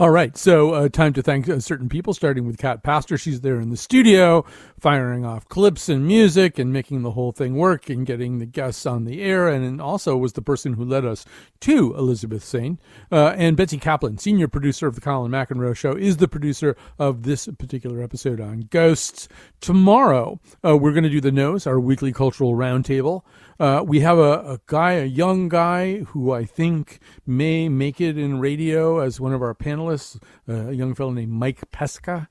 [0.00, 3.18] All right, so uh, time to thank uh, certain people, starting with Kat Pastor.
[3.18, 4.46] She's there in the studio,
[4.78, 8.86] firing off clips and music and making the whole thing work and getting the guests
[8.86, 11.26] on the air, and also was the person who led us
[11.60, 12.80] to Elizabeth Saint.
[13.12, 17.24] Uh, and Betsy Kaplan, senior producer of the Colin McEnroe Show, is the producer of
[17.24, 19.28] this particular episode on ghosts.
[19.60, 23.20] Tomorrow, uh, we're going to do the nose, our weekly cultural roundtable.
[23.60, 28.16] Uh, we have a, a, guy, a young guy, who I think may make it
[28.16, 30.18] in radio as one of our panelists,
[30.48, 32.30] uh, a young fellow named Mike Pesca.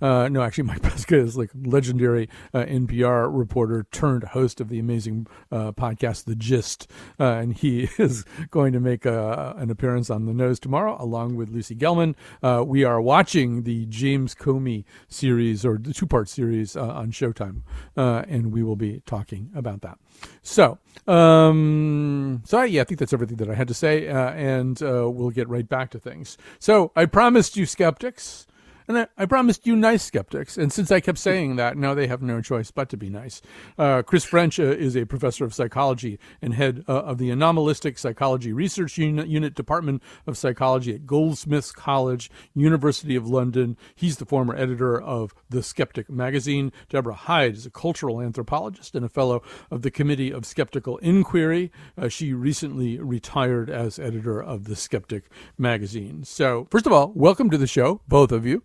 [0.00, 4.78] Uh, no, actually, Mike Pesca is like legendary uh, NPR reporter turned host of the
[4.78, 9.70] amazing uh, podcast, The Gist, uh, and he is going to make a, uh, an
[9.70, 12.14] appearance on the nose tomorrow, along with Lucy Gelman.
[12.42, 17.62] Uh, we are watching the James Comey series or the two-part series on Showtime,
[17.96, 19.98] and we will be talking about that.
[20.42, 25.30] So, um, so yeah, I think that's everything that I had to say, and we'll
[25.30, 26.36] get right back to things.
[26.58, 28.46] So, I promised you skeptics.
[28.88, 30.56] And I, I, promised you nice skeptics.
[30.56, 33.42] And since I kept saying that, now they have no choice but to be nice.
[33.76, 37.98] Uh, Chris French uh, is a professor of psychology and head uh, of the Anomalistic
[37.98, 43.76] Psychology Research Unit, Unit Department of Psychology at Goldsmiths College, University of London.
[43.94, 46.72] He's the former editor of The Skeptic magazine.
[46.88, 51.70] Deborah Hyde is a cultural anthropologist and a fellow of the Committee of Skeptical Inquiry.
[51.98, 55.24] Uh, she recently retired as editor of The Skeptic
[55.58, 56.24] magazine.
[56.24, 58.62] So, first of all, welcome to the show, both of you.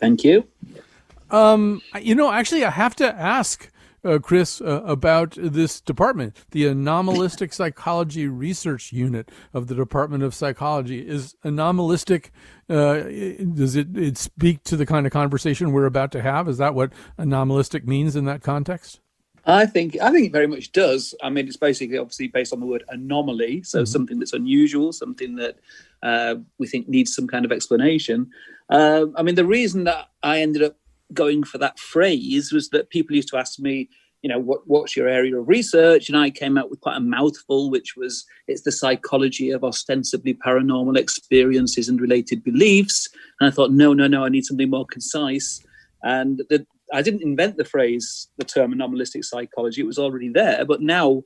[0.00, 0.46] Thank you.
[1.30, 3.70] Um, you know, actually, I have to ask.
[4.02, 10.34] Uh, Chris, uh, about this department, the Anomalistic Psychology Research Unit of the Department of
[10.34, 11.06] Psychology.
[11.06, 12.32] Is anomalistic,
[12.70, 16.48] uh, does it, it speak to the kind of conversation we're about to have?
[16.48, 19.00] Is that what anomalistic means in that context?
[19.44, 21.14] I think I think it very much does.
[21.22, 23.84] I mean, it's basically obviously based on the word anomaly, so mm-hmm.
[23.84, 25.58] something that's unusual, something that
[26.02, 28.30] uh, we think needs some kind of explanation.
[28.70, 30.76] Uh, I mean, the reason that I ended up
[31.12, 33.88] going for that phrase was that people used to ask me,
[34.22, 36.08] you know, what, what's your area of research?
[36.08, 40.34] And I came out with quite a mouthful, which was it's the psychology of ostensibly
[40.34, 43.08] paranormal experiences and related beliefs.
[43.40, 45.64] And I thought, no, no, no, I need something more concise.
[46.02, 49.80] And the, I didn't invent the phrase, the term anomalistic psychology.
[49.80, 50.64] It was already there.
[50.64, 51.22] But now,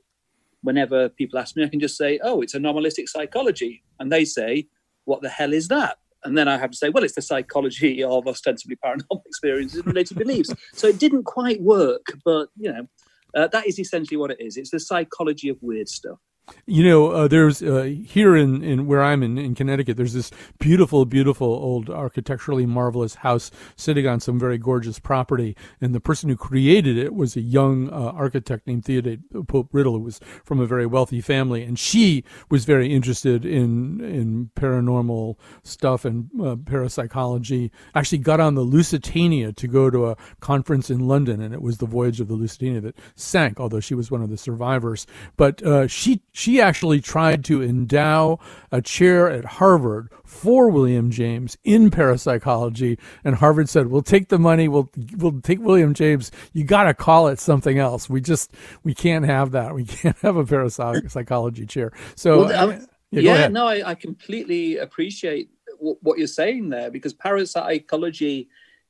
[0.61, 3.83] whenever people ask me, I can just say, oh, it's anomalistic psychology.
[3.99, 4.67] And they say,
[5.03, 5.97] what the hell is that?
[6.25, 9.87] And then I have to say, well, it's the psychology of ostensibly paranormal experiences and
[9.87, 10.53] related beliefs.
[10.73, 12.87] So it didn't quite work, but you know,
[13.35, 14.57] uh, that is essentially what it is.
[14.57, 16.19] It's the psychology of weird stuff.
[16.67, 20.31] You know, uh, there's uh, here in, in where I'm in, in Connecticut, there's this
[20.59, 25.55] beautiful, beautiful old architecturally marvelous house sitting on some very gorgeous property.
[25.79, 29.93] And the person who created it was a young uh, architect named Theodate Pope Riddle,
[29.93, 31.63] who was from a very wealthy family.
[31.63, 37.71] And she was very interested in, in paranormal stuff and uh, parapsychology.
[37.93, 41.77] Actually, got on the Lusitania to go to a conference in London, and it was
[41.77, 45.05] the voyage of the Lusitania that sank, although she was one of the survivors.
[45.37, 48.37] But uh, she she actually tried to endow
[48.69, 54.37] a chair at Harvard for William James in parapsychology, and Harvard said, "We'll take the
[54.37, 54.67] money.
[54.67, 56.31] We'll we'll take William James.
[56.51, 58.09] You got to call it something else.
[58.09, 58.51] We just
[58.83, 59.73] we can't have that.
[59.73, 62.79] We can't have a parapsychology chair." So, well,
[63.11, 68.49] yeah, yeah no, I, I completely appreciate w- what you're saying there because parapsychology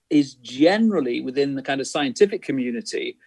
[0.10, 3.19] is generally within the kind of scientific community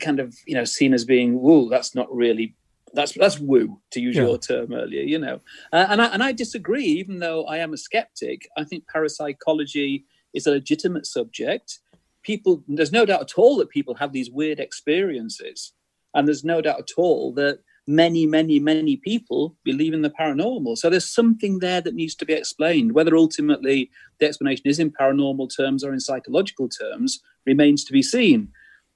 [0.00, 2.54] kind of you know seen as being whoa that's not really
[2.94, 4.22] that's that's woo to use yeah.
[4.22, 5.40] your term earlier you know.
[5.72, 8.48] Uh, and I, and I disagree even though I am a skeptic.
[8.56, 11.80] I think parapsychology is a legitimate subject.
[12.22, 15.72] People there's no doubt at all that people have these weird experiences.
[16.14, 20.76] And there's no doubt at all that many many many people believe in the paranormal.
[20.76, 22.92] So there's something there that needs to be explained.
[22.92, 28.02] Whether ultimately the explanation is in paranormal terms or in psychological terms remains to be
[28.02, 28.48] seen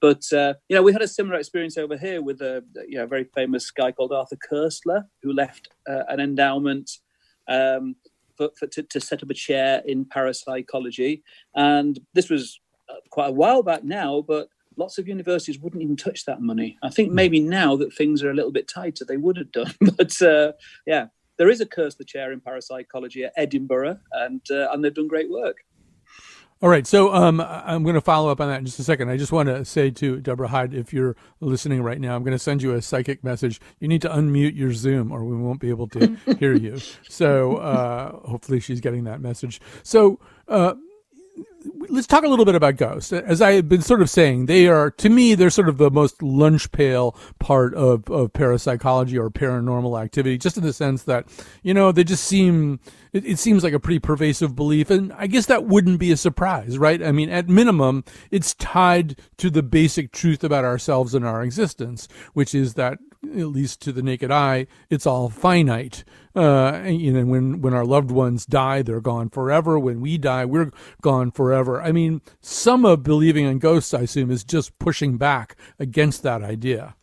[0.03, 3.07] but uh, you know, we had a similar experience over here with a you know,
[3.07, 6.91] very famous guy called Arthur Koestler, who left uh, an endowment
[7.49, 7.95] um,
[8.37, 11.23] for, for to, to, set up a chair in parapsychology.
[11.55, 15.97] And this was uh, quite a while back now, but lots of universities wouldn't even
[15.97, 16.77] touch that money.
[16.83, 19.73] I think maybe now that things are a little bit tighter, they would have done.
[19.97, 20.53] but uh,
[20.85, 21.07] yeah,
[21.38, 25.31] there is a Koestler chair in parapsychology at Edinburgh, and uh, and they've done great
[25.31, 25.59] work.
[26.63, 29.08] All right, so um, I'm going to follow up on that in just a second.
[29.08, 32.37] I just want to say to Deborah Hyde, if you're listening right now, I'm going
[32.37, 33.60] to send you a psychic message.
[33.81, 36.79] You need to unmute your Zoom, or we won't be able to hear you.
[37.08, 39.60] So uh, hopefully, she's getting that message.
[39.83, 40.21] So.
[40.46, 40.75] Uh,
[41.88, 43.13] let's talk a little bit about ghosts.
[43.13, 45.90] As I have been sort of saying, they are to me they're sort of the
[45.90, 51.27] most lunch pail part of of parapsychology or paranormal activity, just in the sense that
[51.63, 52.81] you know they just seem
[53.13, 56.17] it, it seems like a pretty pervasive belief, and I guess that wouldn't be a
[56.17, 57.02] surprise, right?
[57.02, 62.08] I mean, at minimum, it's tied to the basic truth about ourselves and our existence,
[62.33, 66.04] which is that at least to the naked eye, it's all finite.
[66.35, 69.79] Uh, and, know, when when our loved ones die, they're gone forever.
[69.79, 70.71] When we die, we're
[71.03, 71.83] gone forever.
[71.83, 76.43] I mean, some of believing in ghosts, I assume, is just pushing back against that
[76.43, 76.97] idea.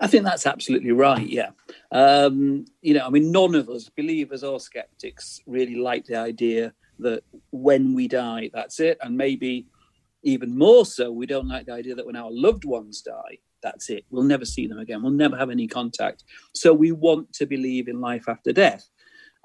[0.00, 1.26] I think that's absolutely right.
[1.26, 1.50] Yeah,
[1.92, 6.74] um, you know, I mean, none of us, believers or skeptics, really like the idea
[6.98, 7.22] that
[7.52, 9.66] when we die, that's it, and maybe
[10.24, 13.90] even more so, we don't like the idea that when our loved ones die, that's
[13.90, 14.04] it.
[14.10, 15.02] We'll never see them again.
[15.02, 16.24] We'll never have any contact.
[16.54, 18.88] So we want to believe in life after death.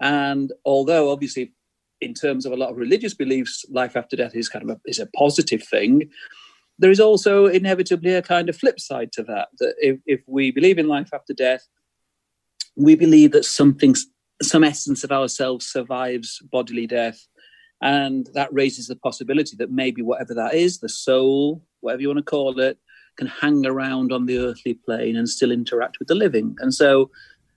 [0.01, 1.53] And although obviously,
[2.01, 4.82] in terms of a lot of religious beliefs, life after death is kind of a,
[4.86, 6.09] is a positive thing.
[6.80, 9.47] There is also inevitably a kind of flip side to that.
[9.59, 11.68] That if, if we believe in life after death,
[12.76, 13.95] we believe that something,
[14.43, 17.20] some essence of ourselves survives bodily death,
[17.82, 22.20] and that raises the possibility that maybe whatever that is, the soul, whatever you want
[22.20, 22.78] to call it,
[23.18, 26.55] can hang around on the earthly plane and still interact with the living.
[26.59, 27.09] And so,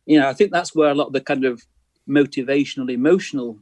[0.06, 1.62] you know, I think that's where a lot of the kind of
[2.08, 3.58] motivational, emotional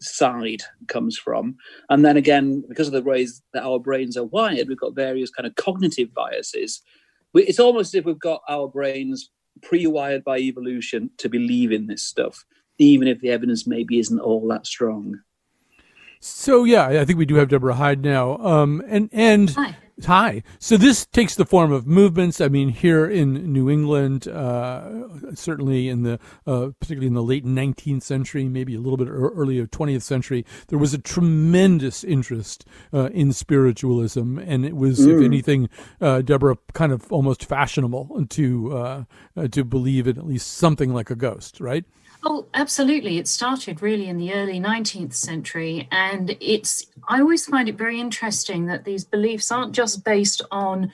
[0.00, 1.56] side comes from.
[1.90, 5.30] And then again, because of the ways that our brains are wired, we've got various
[5.30, 6.82] kind of cognitive biases.
[7.34, 9.30] It's almost as if we've got our brains
[9.62, 12.44] pre-wired by evolution to believe in this stuff,
[12.78, 15.20] even if the evidence maybe isn't all that strong.
[16.20, 18.38] So yeah, I think we do have Deborah Hyde now.
[18.38, 19.76] Um, and and Hi.
[20.06, 20.44] Hi.
[20.60, 22.40] So this takes the form of movements.
[22.40, 27.44] I mean, here in New England, uh, certainly in the, uh, particularly in the late
[27.44, 32.64] 19th century, maybe a little bit earlier 20th century, there was a tremendous interest
[32.94, 35.16] uh, in spiritualism, and it was, mm.
[35.16, 35.68] if anything,
[36.00, 39.04] uh, Deborah, kind of almost fashionable to uh,
[39.36, 41.84] uh, to believe in at least something like a ghost, right?
[42.24, 43.18] Oh, absolutely.
[43.18, 45.88] It started really in the early 19th century.
[45.92, 50.90] And it's, I always find it very interesting that these beliefs aren't just based on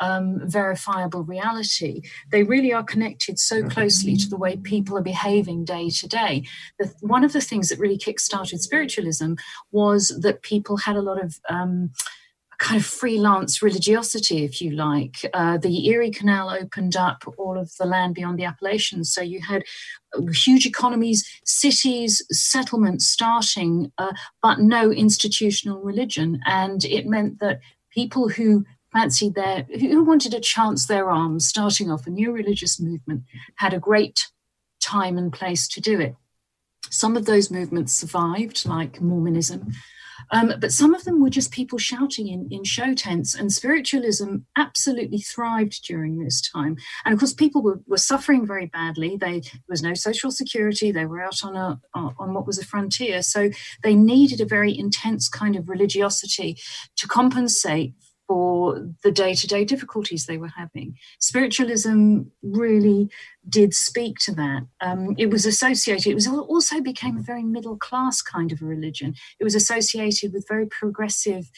[0.00, 2.02] um, verifiable reality.
[2.32, 6.44] They really are connected so closely to the way people are behaving day to day.
[6.78, 9.34] The, one of the things that really kick-started spiritualism
[9.70, 11.92] was that people had a lot of um,
[12.60, 15.16] kind of freelance religiosity, if you like.
[15.32, 19.10] Uh, the Erie Canal opened up all of the land beyond the Appalachians.
[19.12, 19.64] So you had
[20.14, 26.38] uh, huge economies, cities, settlements starting, uh, but no institutional religion.
[26.44, 31.90] And it meant that people who fancied their, who wanted to chance their arms, starting
[31.90, 33.22] off a new religious movement,
[33.56, 34.26] had a great
[34.82, 36.14] time and place to do it.
[36.90, 39.72] Some of those movements survived, like Mormonism.
[40.30, 44.36] Um, but some of them were just people shouting in, in show tents, and spiritualism
[44.56, 46.76] absolutely thrived during this time.
[47.04, 49.16] And of course, people were, were suffering very badly.
[49.16, 50.92] They, there was no social security.
[50.92, 53.50] They were out on a on what was a frontier, so
[53.82, 56.58] they needed a very intense kind of religiosity
[56.96, 57.94] to compensate
[58.30, 60.96] for the day to day difficulties they were having.
[61.18, 63.08] Spiritualism really
[63.48, 64.62] did speak to that.
[64.80, 68.64] Um, it was associated, it was also became a very middle class kind of a
[68.64, 69.16] religion.
[69.40, 71.50] It was associated with very progressive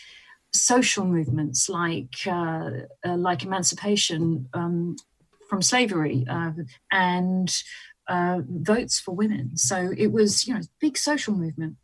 [0.54, 2.70] social movements like, uh,
[3.04, 4.96] uh, like emancipation um,
[5.50, 6.52] from slavery uh,
[6.90, 7.54] and
[8.72, 9.58] votes for women.
[9.58, 11.76] So it was, you know, big social movement.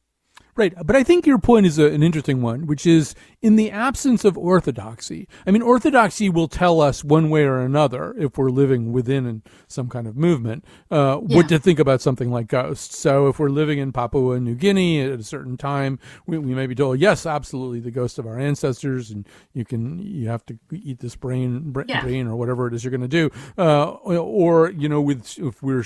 [0.58, 0.74] Right.
[0.84, 4.24] But I think your point is a, an interesting one, which is in the absence
[4.24, 5.28] of orthodoxy.
[5.46, 9.88] I mean, orthodoxy will tell us one way or another if we're living within some
[9.88, 11.36] kind of movement, uh, yeah.
[11.36, 12.98] what to think about something like ghosts.
[12.98, 16.66] So if we're living in Papua New Guinea at a certain time, we, we may
[16.66, 20.58] be told, yes, absolutely, the ghost of our ancestors, and you can, you have to
[20.72, 22.02] eat this brain, brain, yeah.
[22.02, 23.30] brain or whatever it is you're going to do.
[23.56, 25.84] Uh, or, you know, with, if we're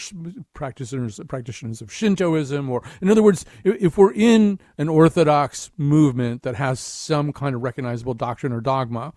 [0.55, 6.42] practitioners, practitioners of Shintoism, or in other words, if, if we're in an orthodox movement
[6.44, 9.12] that has some kind of recognizable doctrine or dogma,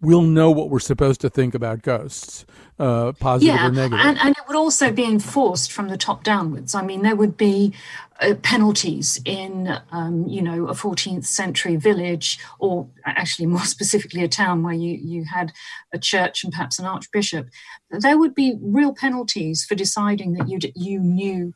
[0.00, 2.44] we'll know what we're supposed to think about ghosts,
[2.78, 4.04] uh, positive yeah, or negative.
[4.04, 6.74] And, and it would also be enforced from the top downwards.
[6.74, 7.72] I mean, there would be
[8.20, 14.28] uh, penalties in, um, you know, a 14th century village, or actually more specifically a
[14.28, 15.52] town where you, you had
[15.92, 17.48] a church and perhaps an archbishop.
[17.90, 21.54] There would be real penalties for deciding that you, you knew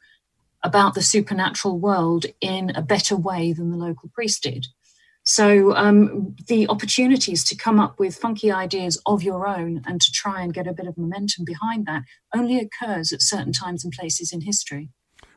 [0.65, 4.67] about the supernatural world in a better way than the local priest did.
[5.29, 10.11] So um, the opportunities to come up with funky ideas of your own and to
[10.11, 12.05] try and get a bit of momentum behind that
[12.35, 14.89] only occurs at certain times and places in history.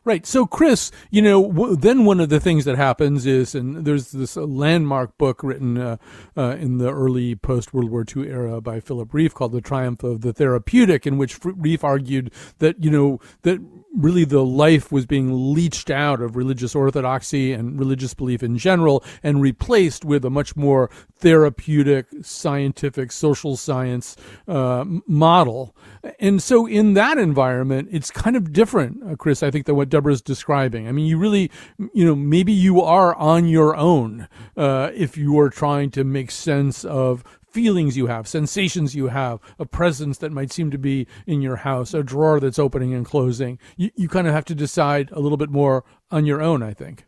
[0.05, 0.25] Right.
[0.25, 4.11] So, Chris, you know, w- then one of the things that happens is, and there's
[4.11, 5.97] this uh, landmark book written uh,
[6.37, 10.03] uh, in the early post World War II era by Philip Rieff called The Triumph
[10.03, 13.59] of the Therapeutic, in which Rieff argued that, you know, that
[13.93, 19.03] really the life was being leached out of religious orthodoxy and religious belief in general
[19.21, 24.15] and replaced with a much more therapeutic, scientific, social science
[24.47, 25.75] uh, model.
[26.19, 29.89] And so, in that environment, it's kind of different, uh, Chris, I think, than what
[29.89, 30.87] Deborah's describing.
[30.87, 31.51] I mean, you really,
[31.93, 34.27] you know, maybe you are on your own
[34.57, 39.39] uh, if you are trying to make sense of feelings you have, sensations you have,
[39.59, 43.05] a presence that might seem to be in your house, a drawer that's opening and
[43.05, 43.59] closing.
[43.77, 46.73] You, you kind of have to decide a little bit more on your own, I
[46.73, 47.05] think.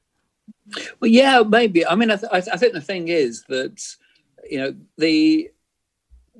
[1.00, 1.86] Well, yeah, maybe.
[1.86, 3.82] I mean, I, th- I, th- I think the thing is that,
[4.50, 5.50] you know, the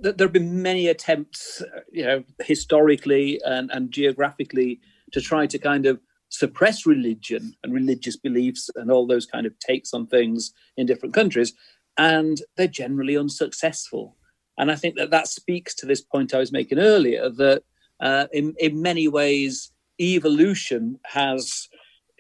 [0.02, 4.80] that there have been many attempts, uh, you know, historically and, and geographically
[5.12, 6.00] to try to kind of
[6.30, 11.14] suppress religion and religious beliefs and all those kind of takes on things in different
[11.14, 11.54] countries
[11.98, 14.18] and they're generally unsuccessful.
[14.58, 17.64] And I think that that speaks to this point I was making earlier that
[18.00, 21.68] uh, in, in many ways, evolution has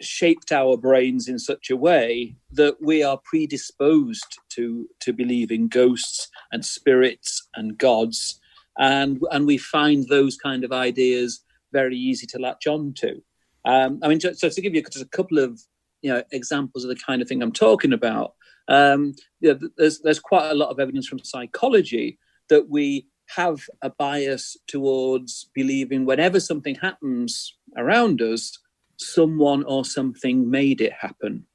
[0.02, 5.68] shaped our brains in such a way that we are predisposed to, to believe in
[5.68, 8.40] ghosts and spirits and gods.
[8.78, 13.22] And, and we find those kind of ideas very easy to latch on to.
[13.66, 15.60] Um, I mean, so to give you just a couple of
[16.02, 18.34] you know examples of the kind of thing I'm talking about,
[18.68, 22.18] um, you know, there's there's quite a lot of evidence from psychology
[22.50, 28.58] that we have a bias towards believing whenever something happens around us,
[28.98, 31.46] someone or something made it happen.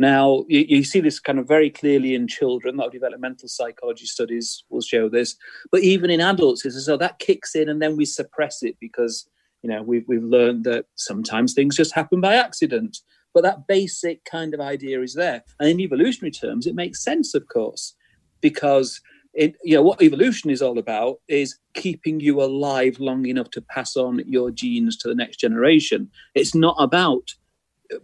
[0.00, 2.78] Now, you, you, see this kind of very clearly in children.
[2.78, 5.34] Of developmental psychology studies will show this.
[5.72, 8.76] But even in adults, it's as though that kicks in and then we suppress it
[8.80, 9.28] because,
[9.62, 12.98] you know, we've, we've learned that sometimes things just happen by accident.
[13.38, 15.44] But that basic kind of idea is there.
[15.60, 17.94] And in evolutionary terms, it makes sense, of course,
[18.40, 19.00] because
[19.32, 23.62] it, you know what evolution is all about is keeping you alive long enough to
[23.62, 26.10] pass on your genes to the next generation.
[26.34, 27.32] It's not about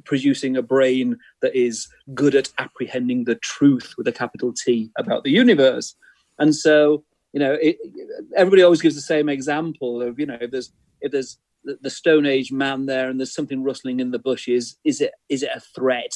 [0.04, 5.24] producing a brain that is good at apprehending the truth with a capital T about
[5.24, 5.96] the universe.
[6.38, 7.76] And so, you know, it,
[8.36, 10.70] everybody always gives the same example of, you know, if there's
[11.00, 14.76] if there's the, Stone Age man there, and there's something rustling in the bushes.
[14.84, 16.12] Is it is it a threat?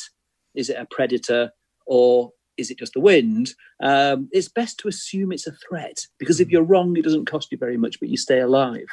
[0.54, 1.50] Is it a predator,
[1.86, 3.54] or is it just the wind?
[3.82, 7.50] Um, it's best to assume it's a threat because if you're wrong, it doesn't cost
[7.50, 8.86] you very much, but you stay alive.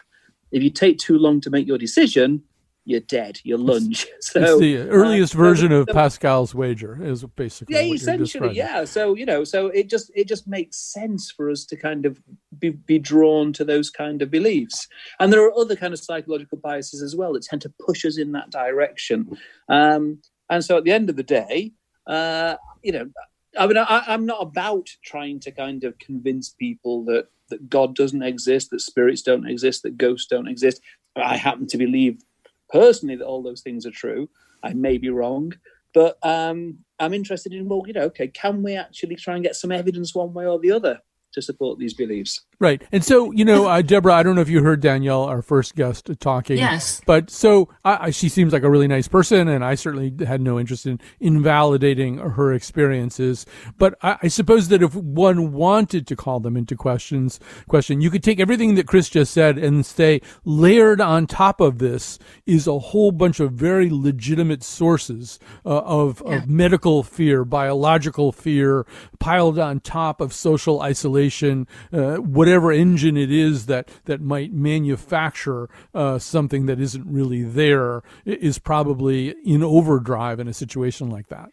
[0.52, 2.44] If you take too long to make your decision,
[2.86, 3.40] you're dead.
[3.44, 4.08] You're lunge.
[4.22, 8.86] So it's the earliest uh, version of Pascal's wager is basically yeah, essentially, yeah.
[8.86, 12.20] So you know, so it just it just makes sense for us to kind of
[12.58, 14.88] be, be drawn to those kind of beliefs.
[15.20, 18.18] And there are other kind of psychological biases as well that tend to push us
[18.18, 19.38] in that direction.
[19.70, 21.74] Um, and so at the end of the day,
[22.08, 23.10] uh, you know,
[23.58, 27.96] I mean, I, I'm not about trying to kind of convince people that that God
[27.96, 30.82] doesn't exist, that spirits don't exist, that ghosts don't exist.
[31.16, 32.22] I happen to believe
[32.70, 34.30] personally that all those things are true.
[34.64, 35.54] I may be wrong,
[35.94, 39.56] but um, I'm interested in well, you know, okay, can we actually try and get
[39.56, 41.00] some evidence one way or the other
[41.34, 42.46] to support these beliefs?
[42.60, 42.82] Right.
[42.92, 45.76] And so, you know, uh, Deborah, I don't know if you heard Danielle, our first
[45.76, 46.58] guest, talking.
[46.58, 47.02] Yes.
[47.06, 50.42] But so I, I, she seems like a really nice person, and I certainly had
[50.42, 53.46] no interest in invalidating her experiences.
[53.78, 58.10] But I, I suppose that if one wanted to call them into questions, question, you
[58.10, 62.68] could take everything that Chris just said and say layered on top of this is
[62.68, 66.36] a whole bunch of very legitimate sources uh, of, yeah.
[66.36, 68.86] of medical fear, biological fear,
[69.20, 75.68] piled on top of social isolation, uh, whatever engine it is that that might manufacture
[75.96, 81.50] uh, something that isn't really there is probably in overdrive in a situation like that.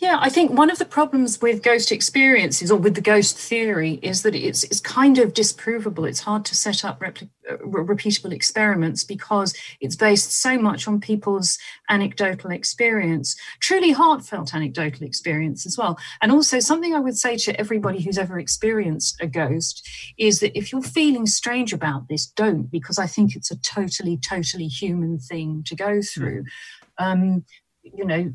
[0.00, 3.94] Yeah, I think one of the problems with ghost experiences or with the ghost theory
[3.94, 6.08] is that it's, it's kind of disprovable.
[6.08, 11.00] It's hard to set up repli- uh, repeatable experiments because it's based so much on
[11.00, 15.98] people's anecdotal experience, truly heartfelt anecdotal experience as well.
[16.22, 19.84] And also, something I would say to everybody who's ever experienced a ghost
[20.16, 24.16] is that if you're feeling strange about this, don't, because I think it's a totally,
[24.16, 26.44] totally human thing to go through.
[27.00, 27.04] Mm.
[27.04, 27.44] Um,
[27.82, 28.32] you know,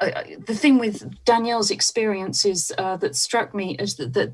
[0.00, 4.32] uh, the thing with Danielle's experiences uh, that struck me is that, that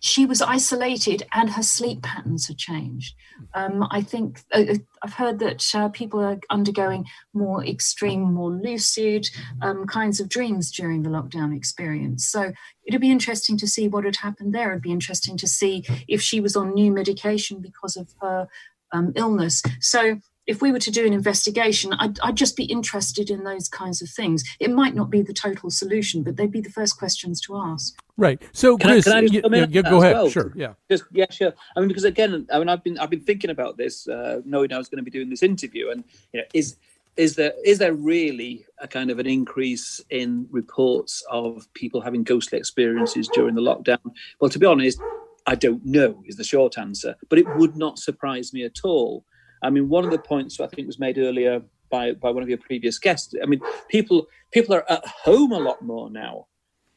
[0.00, 3.14] she was isolated and her sleep patterns had changed.
[3.54, 8.50] Um, I think uh, uh, I've heard that uh, people are undergoing more extreme, more
[8.50, 9.28] lucid
[9.62, 12.26] um, kinds of dreams during the lockdown experience.
[12.26, 12.52] So
[12.84, 14.70] it'd be interesting to see what had happened there.
[14.70, 18.48] It'd be interesting to see if she was on new medication because of her
[18.92, 19.62] um, illness.
[19.80, 23.68] So if we were to do an investigation, I'd, I'd, just be interested in those
[23.68, 24.44] kinds of things.
[24.60, 27.98] It might not be the total solution, but they'd be the first questions to ask.
[28.16, 28.40] Right.
[28.52, 30.14] So, can Chris, I, can I just yeah, yeah, go ahead.
[30.14, 30.30] Well?
[30.30, 30.52] Sure.
[30.54, 30.74] Yeah.
[30.90, 31.52] Just yeah, sure.
[31.76, 34.72] I mean, because again, I mean, I've been I've been thinking about this, uh, knowing
[34.72, 36.76] I was going to be doing this interview, and you know, is
[37.16, 42.22] is there is there really a kind of an increase in reports of people having
[42.22, 43.98] ghostly experiences during the lockdown?
[44.40, 45.00] Well, to be honest,
[45.46, 49.24] I don't know is the short answer, but it would not surprise me at all.
[49.66, 52.48] I mean, one of the points I think was made earlier by by one of
[52.48, 53.34] your previous guests.
[53.42, 56.46] I mean, people people are at home a lot more now.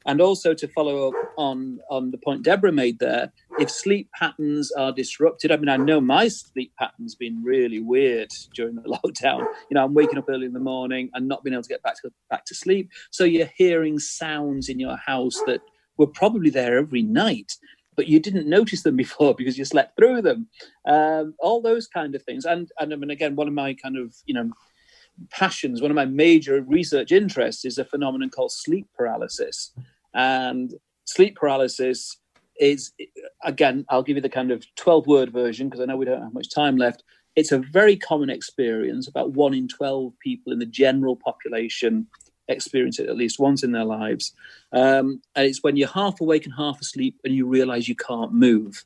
[0.06, 4.72] And also to follow up on, on the point Deborah made there, if sleep patterns
[4.72, 9.40] are disrupted, I mean, I know my sleep pattern's been really weird during the lockdown.
[9.70, 11.84] You know, I'm waking up early in the morning and not being able to get
[11.84, 12.90] back to back to sleep.
[13.12, 15.62] So you're hearing sounds in your house that
[15.98, 17.58] were probably there every night,
[18.00, 20.48] but you didn't notice them before because you slept through them.
[20.88, 22.46] Um, all those kind of things.
[22.46, 24.50] And and I mean, again, one of my kind of you know
[25.32, 29.74] passions, one of my major research interests is a phenomenon called sleep paralysis.
[30.14, 30.74] And
[31.04, 32.16] sleep paralysis
[32.58, 32.94] is,
[33.44, 36.24] again, I'll give you the kind of 12 word version because I know we don't
[36.24, 37.04] have much time left.
[37.36, 39.10] It's a very common experience.
[39.10, 42.08] About one in 12 people in the general population
[42.50, 44.34] experience it at least once in their lives.
[44.74, 48.34] Um, and it's when you're half awake and half asleep and you realize you can't
[48.34, 48.84] move.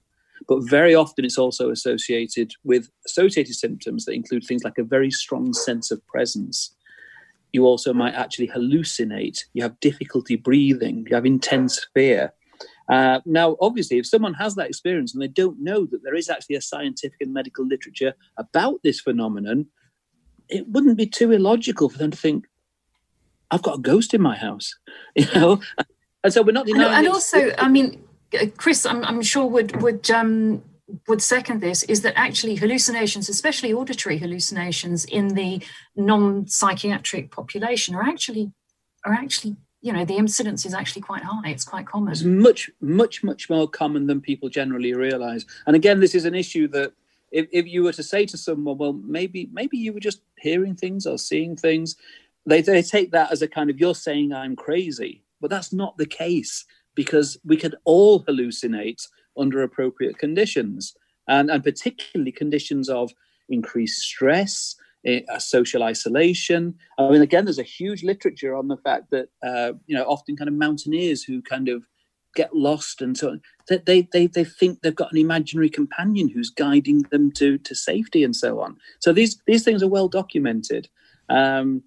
[0.47, 5.09] But very often it's also associated with associated symptoms that include things like a very
[5.09, 6.75] strong sense of presence.
[7.53, 9.39] You also might actually hallucinate.
[9.53, 11.05] You have difficulty breathing.
[11.09, 12.33] You have intense fear.
[12.89, 16.29] Uh, now, obviously, if someone has that experience and they don't know that there is
[16.29, 19.67] actually a scientific and medical literature about this phenomenon,
[20.49, 22.45] it wouldn't be too illogical for them to think,
[23.53, 24.75] "I've got a ghost in my house,"
[25.15, 25.61] you know.
[26.23, 26.87] And so we're not denying.
[26.87, 28.03] And, and also, I mean,
[28.57, 30.63] Chris, I'm, I'm sure would would um,
[31.07, 35.61] would second this is that actually hallucinations, especially auditory hallucinations in the
[35.95, 38.51] non-psychiatric population, are actually
[39.05, 41.49] are actually you know the incidence is actually quite high.
[41.49, 42.11] It's quite common.
[42.11, 45.45] It's much much much more common than people generally realise.
[45.67, 46.93] And again, this is an issue that
[47.31, 50.75] if, if you were to say to someone, well, maybe maybe you were just hearing
[50.75, 51.95] things or seeing things,
[52.45, 55.97] they they take that as a kind of you're saying I'm crazy, but that's not
[55.97, 56.65] the case
[56.95, 60.95] because we can all hallucinate under appropriate conditions,
[61.27, 63.11] and, and particularly conditions of
[63.49, 64.75] increased stress,
[65.05, 66.75] eh, social isolation.
[66.97, 70.35] I mean, again, there's a huge literature on the fact that uh, you know often
[70.35, 71.83] kind of mountaineers who kind of
[72.35, 76.29] get lost and so on, that they, they they think they've got an imaginary companion
[76.29, 78.77] who's guiding them to to safety and so on.
[78.99, 80.89] So these these things are well documented.
[81.29, 81.83] Um,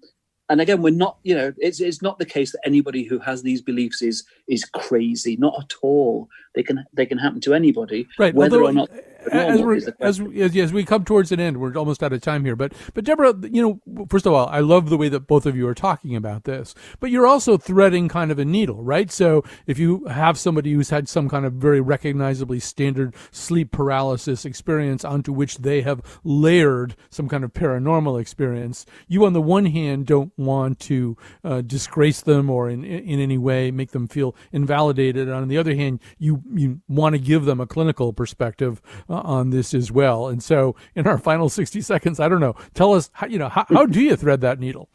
[0.49, 3.41] and again we're not you know it's, it's not the case that anybody who has
[3.41, 6.29] these beliefs is is crazy not at all.
[6.55, 8.89] They can they can happen to anybody right whether Although, or not
[9.31, 9.61] as,
[9.99, 12.55] as, as, as, we come towards an end, we're almost out of time here.
[12.55, 15.55] But but Deborah, you know, first of all, I love the way that both of
[15.55, 16.75] you are talking about this.
[16.99, 19.11] But you're also threading kind of a needle, right?
[19.11, 24.45] So if you have somebody who's had some kind of very recognizably standard sleep paralysis
[24.45, 29.65] experience onto which they have layered some kind of paranormal experience, you on the one
[29.65, 34.35] hand don't want to uh, disgrace them or in in any way make them feel
[34.51, 35.29] invalidated.
[35.29, 38.81] On the other hand, you you want to give them a clinical perspective.
[39.09, 40.27] Uh, on this as well.
[40.27, 43.47] And so, in our final 60 seconds, I don't know, tell us, how, you know,
[43.47, 44.89] how, how do you thread that needle?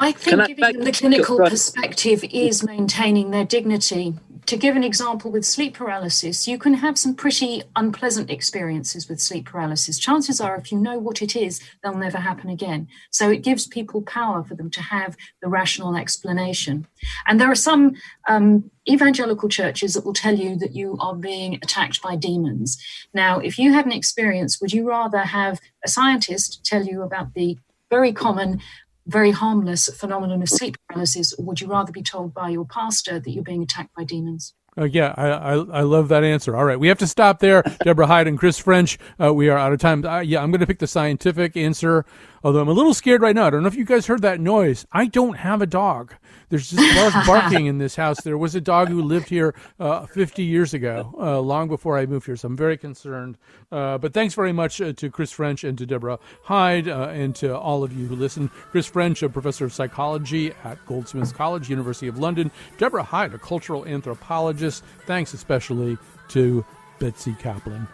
[0.00, 4.14] I think I, giving them the clinical perspective is maintaining their dignity.
[4.46, 9.20] To give an example with sleep paralysis, you can have some pretty unpleasant experiences with
[9.20, 9.98] sleep paralysis.
[9.98, 12.86] Chances are, if you know what it is, they'll never happen again.
[13.10, 16.86] So it gives people power for them to have the rational explanation.
[17.26, 17.96] And there are some
[18.28, 22.78] um, evangelical churches that will tell you that you are being attacked by demons.
[23.12, 27.34] Now, if you had an experience, would you rather have a scientist tell you about
[27.34, 27.58] the
[27.90, 28.60] very common
[29.06, 33.20] very harmless phenomenon of sleep paralysis, or would you rather be told by your pastor
[33.20, 34.54] that you're being attacked by demons?
[34.78, 36.54] Uh, yeah, I, I, I love that answer.
[36.54, 37.62] All right, we have to stop there.
[37.82, 38.98] Deborah Hyde and Chris French.
[39.18, 40.04] Uh, we are out of time.
[40.04, 42.04] Uh, yeah, I'm going to pick the scientific answer.
[42.46, 43.48] Although I'm a little scared right now.
[43.48, 44.86] I don't know if you guys heard that noise.
[44.92, 46.14] I don't have a dog.
[46.48, 48.20] There's just barking in this house.
[48.20, 52.06] There was a dog who lived here uh, 50 years ago, uh, long before I
[52.06, 52.36] moved here.
[52.36, 53.36] So I'm very concerned.
[53.72, 57.34] Uh, but thanks very much uh, to Chris French and to Deborah Hyde uh, and
[57.34, 58.48] to all of you who listen.
[58.70, 62.52] Chris French, a professor of psychology at Goldsmiths College, University of London.
[62.78, 64.84] Deborah Hyde, a cultural anthropologist.
[65.04, 66.64] Thanks especially to
[67.00, 67.88] Betsy Kaplan.